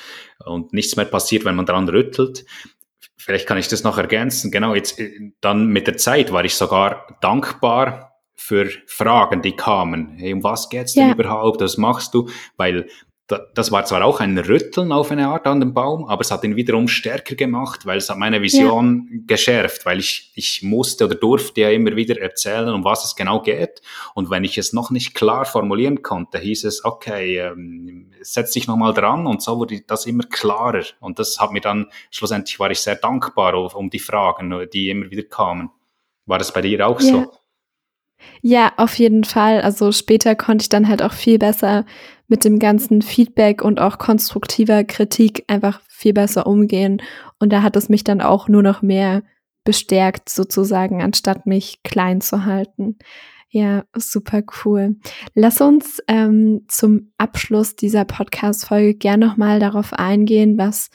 und 0.45 0.73
nichts 0.73 0.97
mehr 0.97 1.05
passiert, 1.05 1.45
wenn 1.45 1.55
man 1.55 1.65
dran 1.65 1.87
rüttelt, 1.87 2.45
vielleicht 3.15 3.47
kann 3.47 3.57
ich 3.57 3.69
das 3.69 3.83
noch 3.83 3.97
ergänzen. 3.97 4.51
Genau, 4.51 4.75
jetzt 4.75 5.01
dann 5.39 5.67
mit 5.67 5.87
der 5.87 5.95
Zeit 5.95 6.33
war 6.33 6.43
ich 6.43 6.55
sogar 6.55 7.17
dankbar 7.21 8.16
für 8.37 8.69
Fragen, 8.85 9.41
die 9.41 9.55
kamen. 9.55 10.15
Hey, 10.17 10.33
um 10.33 10.43
was 10.43 10.69
geht's 10.69 10.93
denn 10.93 11.07
ja. 11.07 11.13
überhaupt? 11.13 11.59
Was 11.59 11.77
machst 11.77 12.13
du? 12.13 12.29
Weil 12.55 12.87
das 13.27 13.71
war 13.73 13.83
zwar 13.83 14.05
auch 14.05 14.21
ein 14.21 14.37
Rütteln 14.37 14.93
auf 14.93 15.11
eine 15.11 15.27
Art 15.27 15.47
an 15.47 15.59
dem 15.59 15.73
Baum, 15.73 16.05
aber 16.05 16.21
es 16.21 16.31
hat 16.31 16.45
ihn 16.45 16.55
wiederum 16.55 16.87
stärker 16.87 17.35
gemacht, 17.35 17.85
weil 17.85 17.97
es 17.97 18.09
hat 18.09 18.17
meine 18.17 18.41
Vision 18.41 19.09
ja. 19.11 19.19
geschärft, 19.27 19.85
weil 19.85 19.99
ich, 19.99 20.31
ich 20.35 20.63
musste 20.63 21.05
oder 21.05 21.15
durfte 21.15 21.61
ja 21.61 21.69
immer 21.69 21.97
wieder 21.97 22.21
erzählen, 22.21 22.69
um 22.69 22.85
was 22.85 23.03
es 23.03 23.17
genau 23.17 23.41
geht. 23.41 23.81
Und 24.15 24.29
wenn 24.29 24.45
ich 24.45 24.57
es 24.57 24.71
noch 24.71 24.91
nicht 24.91 25.13
klar 25.13 25.43
formulieren 25.43 26.03
konnte, 26.03 26.39
hieß 26.39 26.63
es, 26.63 26.85
okay, 26.85 27.39
ähm, 27.39 28.11
setz 28.21 28.51
dich 28.51 28.65
nochmal 28.67 28.93
dran 28.93 29.27
und 29.27 29.41
so 29.43 29.57
wurde 29.57 29.81
das 29.81 30.05
immer 30.05 30.23
klarer. 30.23 30.85
Und 31.01 31.19
das 31.19 31.37
hat 31.37 31.51
mir 31.51 31.61
dann, 31.61 31.87
schlussendlich 32.11 32.57
war 32.61 32.71
ich 32.71 32.79
sehr 32.79 32.95
dankbar 32.95 33.75
um 33.75 33.89
die 33.89 33.99
Fragen, 33.99 34.67
die 34.71 34.89
immer 34.89 35.11
wieder 35.11 35.23
kamen. 35.23 35.69
War 36.25 36.37
das 36.37 36.53
bei 36.53 36.61
dir 36.61 36.87
auch 36.87 37.01
ja. 37.01 37.07
so? 37.07 37.33
Ja, 38.41 38.71
auf 38.77 38.97
jeden 38.97 39.23
Fall. 39.23 39.61
Also 39.61 39.91
später 39.91 40.35
konnte 40.35 40.63
ich 40.63 40.69
dann 40.69 40.87
halt 40.87 41.01
auch 41.01 41.13
viel 41.13 41.39
besser 41.39 41.85
mit 42.27 42.43
dem 42.43 42.59
ganzen 42.59 43.01
Feedback 43.01 43.63
und 43.63 43.79
auch 43.79 43.97
konstruktiver 43.97 44.83
Kritik 44.83 45.45
einfach 45.47 45.81
viel 45.87 46.13
besser 46.13 46.47
umgehen. 46.47 47.01
Und 47.39 47.51
da 47.53 47.61
hat 47.61 47.75
es 47.75 47.89
mich 47.89 48.03
dann 48.03 48.21
auch 48.21 48.47
nur 48.47 48.63
noch 48.63 48.81
mehr 48.81 49.23
bestärkt 49.63 50.29
sozusagen, 50.29 51.01
anstatt 51.01 51.45
mich 51.45 51.81
klein 51.83 52.21
zu 52.21 52.45
halten. 52.45 52.97
Ja, 53.49 53.85
super 53.95 54.43
cool. 54.65 54.97
Lass 55.33 55.61
uns 55.61 56.01
ähm, 56.07 56.65
zum 56.67 57.11
Abschluss 57.17 57.75
dieser 57.75 58.03
Podcast-Folge 58.03 58.95
gern 58.95 59.21
nochmal 59.21 59.59
darauf 59.59 59.93
eingehen, 59.93 60.57
was 60.57 60.89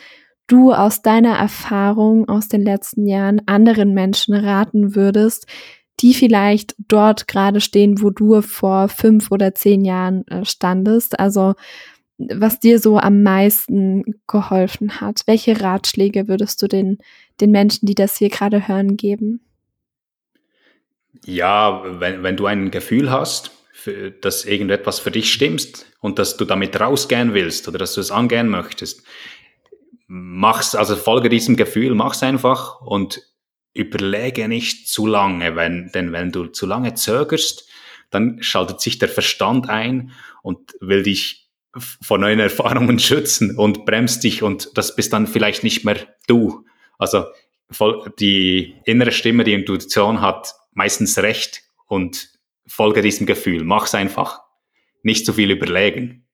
du 0.46 0.72
aus 0.72 1.00
deiner 1.00 1.36
Erfahrung 1.36 2.28
aus 2.28 2.48
den 2.48 2.62
letzten 2.62 3.06
Jahren 3.06 3.40
anderen 3.46 3.94
Menschen 3.94 4.34
raten 4.34 4.94
würdest, 4.94 5.46
die 6.00 6.14
vielleicht 6.14 6.74
dort 6.78 7.28
gerade 7.28 7.60
stehen, 7.60 8.02
wo 8.02 8.10
du 8.10 8.40
vor 8.42 8.88
fünf 8.88 9.30
oder 9.30 9.54
zehn 9.54 9.84
Jahren 9.84 10.26
äh, 10.28 10.44
standest. 10.44 11.18
Also 11.18 11.54
was 12.18 12.60
dir 12.60 12.78
so 12.78 12.98
am 12.98 13.22
meisten 13.22 14.04
geholfen 14.26 15.00
hat. 15.00 15.22
Welche 15.26 15.60
Ratschläge 15.60 16.28
würdest 16.28 16.62
du 16.62 16.68
den, 16.68 16.98
den 17.40 17.50
Menschen, 17.50 17.86
die 17.86 17.94
das 17.94 18.16
hier 18.16 18.28
gerade 18.28 18.68
hören, 18.68 18.96
geben? 18.96 19.40
Ja, 21.24 21.82
wenn, 22.00 22.22
wenn 22.22 22.36
du 22.36 22.46
ein 22.46 22.70
Gefühl 22.70 23.10
hast, 23.10 23.52
für, 23.72 24.10
dass 24.10 24.44
irgendetwas 24.44 25.00
für 25.00 25.10
dich 25.10 25.32
stimmt 25.32 25.86
und 26.00 26.18
dass 26.18 26.36
du 26.36 26.44
damit 26.44 26.78
rausgehen 26.78 27.34
willst 27.34 27.66
oder 27.68 27.78
dass 27.78 27.94
du 27.94 28.00
es 28.00 28.10
angehen 28.10 28.48
möchtest, 28.48 29.02
mach's, 30.06 30.74
also 30.74 30.94
folge 30.94 31.28
diesem 31.28 31.56
Gefühl, 31.56 31.94
mach's 31.94 32.22
einfach 32.22 32.80
und 32.80 33.22
überlege 33.74 34.48
nicht 34.48 34.88
zu 34.88 35.06
lange, 35.06 35.56
wenn, 35.56 35.90
denn 35.92 36.12
wenn 36.12 36.30
du 36.30 36.46
zu 36.46 36.66
lange 36.66 36.94
zögerst, 36.94 37.68
dann 38.10 38.42
schaltet 38.42 38.80
sich 38.80 38.98
der 38.98 39.08
Verstand 39.08 39.68
ein 39.68 40.12
und 40.42 40.74
will 40.80 41.02
dich 41.02 41.50
vor 41.78 42.18
neuen 42.18 42.40
Erfahrungen 42.40 42.98
schützen 42.98 43.56
und 43.56 43.86
bremst 43.86 44.24
dich 44.24 44.42
und 44.42 44.76
das 44.76 44.94
bist 44.94 45.12
dann 45.12 45.26
vielleicht 45.26 45.64
nicht 45.64 45.84
mehr 45.84 45.96
du. 46.26 46.66
Also 46.98 47.26
die 48.18 48.76
innere 48.84 49.12
Stimme, 49.12 49.44
die 49.44 49.54
Intuition 49.54 50.20
hat 50.20 50.54
meistens 50.72 51.18
recht 51.18 51.62
und 51.86 52.28
folge 52.66 53.00
diesem 53.02 53.26
Gefühl. 53.26 53.64
Mach's 53.64 53.94
einfach. 53.94 54.40
Nicht 55.02 55.26
zu 55.26 55.32
viel 55.32 55.50
überlegen. 55.50 56.26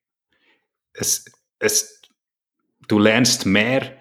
Es, 0.93 1.25
es, 1.59 2.01
du 2.87 2.99
lernst 2.99 3.45
mehr 3.45 3.97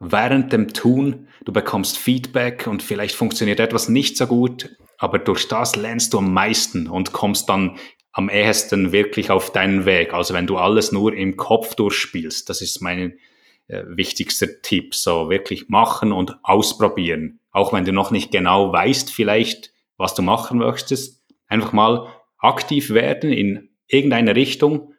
während 0.00 0.52
dem 0.52 0.72
Tun, 0.72 1.27
du 1.48 1.52
bekommst 1.54 1.96
Feedback 1.96 2.66
und 2.66 2.82
vielleicht 2.82 3.14
funktioniert 3.14 3.58
etwas 3.58 3.88
nicht 3.88 4.18
so 4.18 4.26
gut, 4.26 4.76
aber 4.98 5.18
durch 5.18 5.48
das 5.48 5.76
lernst 5.76 6.12
du 6.12 6.18
am 6.18 6.34
meisten 6.34 6.86
und 6.86 7.14
kommst 7.14 7.48
dann 7.48 7.78
am 8.12 8.28
ehesten 8.28 8.92
wirklich 8.92 9.30
auf 9.30 9.50
deinen 9.50 9.86
Weg. 9.86 10.12
Also 10.12 10.34
wenn 10.34 10.46
du 10.46 10.58
alles 10.58 10.92
nur 10.92 11.14
im 11.14 11.38
Kopf 11.38 11.74
durchspielst, 11.74 12.50
das 12.50 12.60
ist 12.60 12.82
mein 12.82 13.18
äh, 13.66 13.82
wichtigster 13.86 14.60
Tipp. 14.60 14.94
So 14.94 15.30
wirklich 15.30 15.70
machen 15.70 16.12
und 16.12 16.36
ausprobieren. 16.42 17.40
Auch 17.50 17.72
wenn 17.72 17.86
du 17.86 17.94
noch 17.94 18.10
nicht 18.10 18.30
genau 18.30 18.70
weißt, 18.70 19.10
vielleicht, 19.10 19.72
was 19.96 20.14
du 20.14 20.20
machen 20.20 20.58
möchtest, 20.58 21.24
einfach 21.46 21.72
mal 21.72 22.12
aktiv 22.36 22.90
werden 22.90 23.32
in 23.32 23.70
irgendeine 23.86 24.36
Richtung 24.36 24.92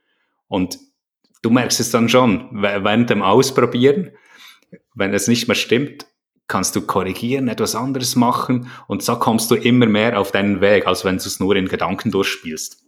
und 0.48 0.80
du 1.44 1.52
merkst 1.52 1.80
es 1.80 1.92
dann 1.92 2.10
schon 2.10 2.50
während 2.52 3.12
dem 3.12 3.22
Ausprobieren 3.22 4.14
wenn 4.94 5.14
es 5.14 5.28
nicht 5.28 5.48
mehr 5.48 5.56
stimmt, 5.56 6.06
kannst 6.50 6.76
du 6.76 6.82
korrigieren, 6.82 7.48
etwas 7.48 7.76
anderes 7.76 8.18
machen 8.18 8.68
und 8.88 9.02
so 9.02 9.16
kommst 9.16 9.50
du 9.52 9.56
immer 9.56 9.86
mehr 9.86 10.20
auf 10.20 10.34
deinen 10.34 10.60
Weg, 10.60 10.86
als 10.86 11.06
wenn 11.06 11.18
du 11.18 11.24
es 11.24 11.40
nur 11.40 11.56
in 11.56 11.70
Gedanken 11.70 12.12
durchspielst. 12.12 12.84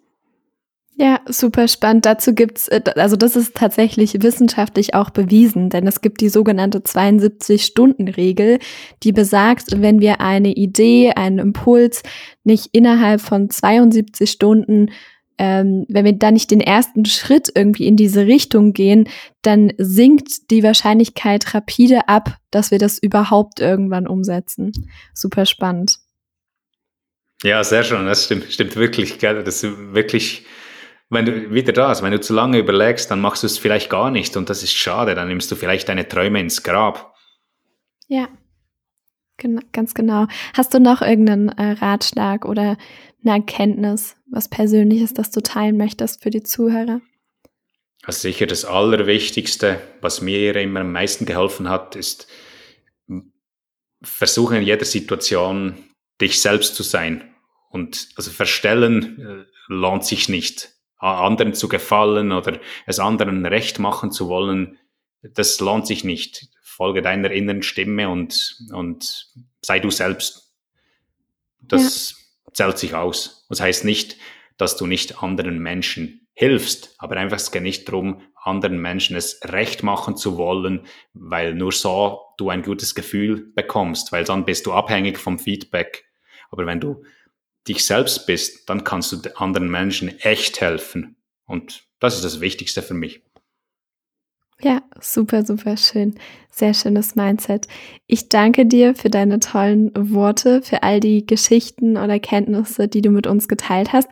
Ja, 1.02 1.20
super 1.26 1.68
spannend. 1.68 2.06
Dazu 2.06 2.36
gibt's, 2.36 2.68
äh, 2.68 2.82
also 2.96 3.16
das 3.16 3.36
ist 3.36 3.56
tatsächlich 3.56 4.22
wissenschaftlich 4.22 4.94
auch 4.94 5.10
bewiesen, 5.10 5.70
denn 5.70 5.88
es 5.88 6.02
gibt 6.02 6.22
die 6.22 6.30
sogenannte 6.30 6.80
72-Stunden-Regel, 6.80 8.60
die 9.02 9.12
besagt, 9.12 9.82
wenn 9.82 10.00
wir 10.00 10.22
eine 10.22 10.52
Idee, 10.54 11.14
einen 11.16 11.40
Impuls 11.40 12.04
nicht 12.44 12.70
innerhalb 12.74 13.22
von 13.22 13.50
72 13.50 14.30
Stunden 14.30 14.92
ähm, 15.42 15.88
wenn 15.90 16.06
wir 16.06 16.14
da 16.14 16.30
nicht 16.30 16.52
den 16.52 16.62
ersten 16.62 17.04
Schritt 17.06 17.52
irgendwie 17.56 17.88
in 17.88 17.96
diese 17.96 18.28
Richtung 18.28 18.74
gehen, 18.74 19.10
dann 19.42 19.74
sinkt 19.80 20.52
die 20.52 20.62
Wahrscheinlichkeit 20.62 21.56
rapide 21.56 22.08
ab, 22.08 22.38
dass 22.52 22.70
wir 22.70 22.78
das 22.78 23.00
überhaupt 23.00 23.60
irgendwann 23.60 24.08
umsetzen. 24.08 24.72
Super 25.16 25.48
spannend. 25.48 25.98
Ja, 27.42 27.64
sehr 27.64 27.84
schön. 27.84 28.06
Das 28.06 28.26
stimmt, 28.26 28.54
stimmt 28.54 28.76
wirklich. 28.76 29.18
Gell? 29.18 29.44
Das 29.44 29.64
ist 29.64 29.94
wirklich, 29.96 30.46
wenn 31.10 31.26
du 31.26 31.52
wieder 31.52 31.74
da 31.74 31.92
ist, 31.92 32.04
wenn 32.04 32.12
du 32.12 32.22
zu 32.22 32.36
lange 32.36 32.60
überlegst, 32.60 33.10
dann 33.10 33.20
machst 33.20 33.42
du 33.42 33.48
es 33.48 33.58
vielleicht 33.58 33.90
gar 33.90 34.12
nicht 34.12 34.38
und 34.38 34.48
das 34.48 34.62
ist 34.62 34.76
schade. 34.76 35.16
Dann 35.16 35.28
nimmst 35.28 35.52
du 35.52 35.56
vielleicht 35.56 35.90
deine 35.90 36.08
Träume 36.08 36.40
ins 36.40 36.62
Grab. 36.62 37.16
Ja, 38.08 38.28
genau, 39.38 39.64
ganz 39.72 39.96
genau. 39.96 40.28
Hast 40.54 40.76
du 40.76 40.80
noch 40.80 41.02
irgendeinen 41.02 41.50
äh, 41.50 41.72
Ratschlag 41.84 42.46
oder 42.46 42.78
eine 43.24 43.36
Erkenntnis, 43.36 44.16
was 44.30 44.50
Persönliches, 44.50 45.14
das 45.14 45.32
du 45.32 45.42
teilen 45.42 45.78
möchtest 45.78 46.24
für 46.24 46.30
die 46.30 46.44
Zuhörer? 46.44 47.02
Also 48.04 48.22
sicher 48.22 48.48
das 48.48 48.66
Allerwichtigste, 48.66 49.80
was 50.02 50.22
mir 50.22 50.56
immer 50.56 50.82
am 50.82 50.92
meisten 50.92 51.26
geholfen 51.26 51.70
hat, 51.70 51.96
ist 51.96 52.28
versuchen 54.02 54.58
in 54.58 54.64
jeder 54.64 54.86
Situation 54.86 55.78
dich 56.20 56.42
selbst 56.42 56.76
zu 56.76 56.82
sein. 56.82 57.24
Und 57.70 58.10
also 58.16 58.32
verstellen 58.32 59.20
äh, 59.20 59.46
lohnt 59.68 60.04
sich 60.04 60.28
nicht. 60.28 60.72
Anderen 60.98 61.54
zu 61.54 61.68
gefallen 61.68 62.32
oder 62.32 62.60
es 62.86 63.00
anderen 63.00 63.46
recht 63.46 63.80
machen 63.80 64.12
zu 64.12 64.28
wollen, 64.28 64.78
das 65.22 65.60
lohnt 65.60 65.88
sich 65.88 66.04
nicht. 66.04 66.48
Folge 66.64 67.02
deiner 67.02 67.32
inneren 67.32 67.64
Stimme 67.64 68.10
und, 68.10 68.58
und 68.72 69.32
sei 69.62 69.80
du 69.80 69.92
selbst. 69.92 70.54
Das, 71.60 72.12
ja 72.12 72.21
zahlt 72.54 72.78
sich 72.78 72.94
aus. 72.96 73.46
Das 73.50 73.62
heißt 73.62 73.86
nicht, 73.86 74.18
dass 74.58 74.78
du 74.78 74.86
nicht 74.88 75.24
anderen 75.24 75.60
Menschen 75.60 76.28
hilfst, 76.34 76.96
aber 76.98 77.18
einfach 77.18 77.38
es 77.38 77.52
geht 77.52 77.64
nicht 77.64 77.88
darum, 77.88 78.22
anderen 78.36 78.80
Menschen 78.80 79.16
es 79.16 79.40
recht 79.44 79.84
machen 79.84 80.18
zu 80.18 80.38
wollen, 80.38 80.88
weil 81.14 81.54
nur 81.54 81.72
so 81.72 82.20
du 82.38 82.50
ein 82.50 82.64
gutes 82.64 82.96
Gefühl 82.96 83.52
bekommst, 83.56 84.12
weil 84.12 84.24
dann 84.24 84.46
bist 84.46 84.66
du 84.66 84.74
abhängig 84.74 85.18
vom 85.20 85.38
Feedback. 85.38 86.06
Aber 86.50 86.66
wenn 86.66 86.80
du 86.80 87.04
dich 87.68 87.86
selbst 87.86 88.26
bist, 88.26 88.70
dann 88.70 88.84
kannst 88.84 89.12
du 89.12 89.40
anderen 89.40 89.70
Menschen 89.70 90.20
echt 90.20 90.62
helfen. 90.62 91.18
Und 91.46 91.84
das 92.00 92.16
ist 92.16 92.26
das 92.26 92.42
Wichtigste 92.42 92.82
für 92.82 92.96
mich. 92.96 93.22
Ja, 94.64 94.84
super, 95.00 95.44
super 95.44 95.76
schön. 95.76 96.16
Sehr 96.52 96.76
schönes 96.76 97.16
Mindset. 97.16 97.68
Ich 98.06 98.30
danke 98.30 98.68
dir 98.68 98.94
für 98.94 99.10
deine 99.10 99.40
tollen 99.40 99.92
Worte, 99.96 100.62
für 100.62 100.84
all 100.84 101.00
die 101.00 101.26
Geschichten 101.26 101.98
oder 101.98 102.20
Kenntnisse, 102.20 102.88
die 102.88 103.02
du 103.02 103.10
mit 103.10 103.26
uns 103.26 103.48
geteilt 103.48 103.92
hast. 103.92 104.10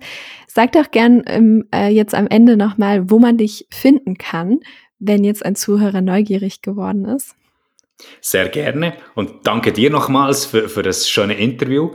Sag 0.48 0.72
doch 0.72 0.90
gern 0.90 1.22
ähm, 1.28 1.68
äh, 1.74 1.90
jetzt 1.90 2.16
am 2.16 2.26
Ende 2.28 2.58
nochmal, 2.58 3.12
wo 3.12 3.20
man 3.20 3.38
dich 3.38 3.68
finden 3.70 4.18
kann, 4.18 4.60
wenn 4.98 5.24
jetzt 5.24 5.46
ein 5.46 5.56
Zuhörer 5.56 6.02
neugierig 6.02 6.64
geworden 6.64 7.06
ist. 7.06 7.36
Sehr 8.22 8.50
gerne 8.50 8.94
und 9.14 9.46
danke 9.46 9.72
dir 9.72 9.92
nochmals 9.92 10.46
für, 10.46 10.68
für 10.68 10.82
das 10.82 11.10
schöne 11.10 11.36
Interview. 11.36 11.92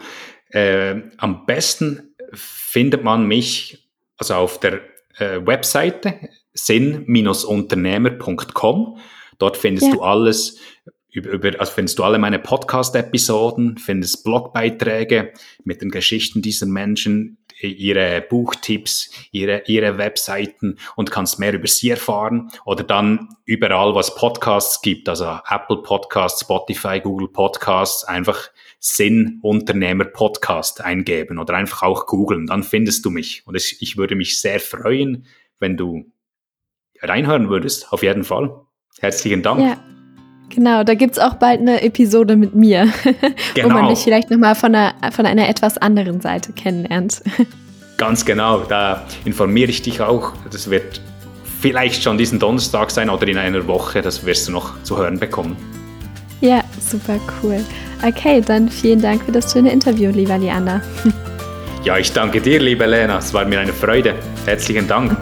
Äh, 0.50 1.00
am 1.16 1.44
besten 1.46 2.14
findet 2.32 3.02
man 3.02 3.26
mich 3.26 3.90
also 4.16 4.34
auf 4.34 4.60
der 4.60 4.80
äh, 5.18 5.44
Webseite 5.44 6.20
sinn-unternehmer.com. 6.54 8.98
Dort 9.38 9.56
findest 9.56 9.88
ja. 9.88 9.92
du 9.92 10.02
alles 10.02 10.60
über, 11.14 11.30
über, 11.30 11.60
also 11.60 11.72
findest 11.72 11.98
du 11.98 12.04
alle 12.04 12.18
meine 12.18 12.40
Podcast-Episoden, 12.40 13.78
findest 13.78 14.24
Blogbeiträge 14.24 15.32
mit 15.62 15.80
den 15.80 15.90
Geschichten 15.90 16.42
dieser 16.42 16.66
Menschen, 16.66 17.38
ihre 17.60 18.20
Buchtipps, 18.20 19.10
ihre, 19.30 19.62
ihre 19.66 19.96
Webseiten 19.96 20.76
und 20.96 21.12
kannst 21.12 21.38
mehr 21.38 21.54
über 21.54 21.68
sie 21.68 21.90
erfahren 21.90 22.50
oder 22.64 22.82
dann 22.82 23.28
überall, 23.44 23.94
was 23.94 24.16
Podcasts 24.16 24.82
gibt, 24.82 25.08
also 25.08 25.38
Apple 25.48 25.82
Podcasts, 25.82 26.40
Spotify, 26.40 27.00
Google 27.00 27.28
Podcasts, 27.28 28.04
einfach 28.04 28.50
Sinn 28.80 29.38
Unternehmer 29.42 30.04
Podcast 30.04 30.80
eingeben 30.80 31.38
oder 31.38 31.54
einfach 31.54 31.82
auch 31.82 32.06
googeln, 32.06 32.46
dann 32.46 32.64
findest 32.64 33.04
du 33.04 33.10
mich. 33.10 33.46
Und 33.46 33.54
ich, 33.54 33.80
ich 33.80 33.96
würde 33.96 34.16
mich 34.16 34.40
sehr 34.40 34.60
freuen, 34.60 35.26
wenn 35.58 35.76
du 35.76 36.12
reinhören 37.04 37.48
würdest, 37.48 37.92
auf 37.92 38.02
jeden 38.02 38.24
Fall. 38.24 38.50
Herzlichen 39.00 39.42
Dank. 39.42 39.60
Ja. 39.60 39.76
Genau, 40.50 40.84
da 40.84 40.94
gibt 40.94 41.14
es 41.14 41.18
auch 41.18 41.34
bald 41.34 41.60
eine 41.60 41.82
Episode 41.82 42.36
mit 42.36 42.54
mir, 42.54 42.92
genau. 43.54 43.68
wo 43.70 43.72
man 43.72 43.86
mich 43.86 44.00
vielleicht 44.00 44.30
nochmal 44.30 44.54
von 44.54 44.74
einer, 44.74 44.94
von 45.10 45.26
einer 45.26 45.48
etwas 45.48 45.78
anderen 45.78 46.20
Seite 46.20 46.52
kennenlernt. 46.52 47.22
Ganz 47.96 48.24
genau, 48.24 48.60
da 48.60 49.04
informiere 49.24 49.70
ich 49.70 49.82
dich 49.82 50.00
auch. 50.00 50.32
Das 50.50 50.70
wird 50.70 51.00
vielleicht 51.60 52.02
schon 52.02 52.18
diesen 52.18 52.38
Donnerstag 52.38 52.90
sein 52.90 53.08
oder 53.08 53.26
in 53.26 53.38
einer 53.38 53.66
Woche, 53.66 54.02
das 54.02 54.26
wirst 54.26 54.48
du 54.48 54.52
noch 54.52 54.80
zu 54.82 54.98
hören 54.98 55.18
bekommen. 55.18 55.56
Ja, 56.40 56.62
super 56.78 57.18
cool. 57.42 57.64
Okay, 58.06 58.42
dann 58.44 58.68
vielen 58.68 59.00
Dank 59.00 59.24
für 59.24 59.32
das 59.32 59.52
schöne 59.52 59.72
Interview, 59.72 60.10
lieber 60.10 60.38
Liana. 60.38 60.82
Ja, 61.84 61.98
ich 61.98 62.10
danke 62.10 62.40
dir, 62.40 62.60
liebe 62.60 62.86
Lena. 62.86 63.18
Es 63.18 63.34
war 63.34 63.44
mir 63.44 63.60
eine 63.60 63.74
Freude. 63.74 64.14
Herzlichen 64.46 64.88
Dank. 64.88 65.14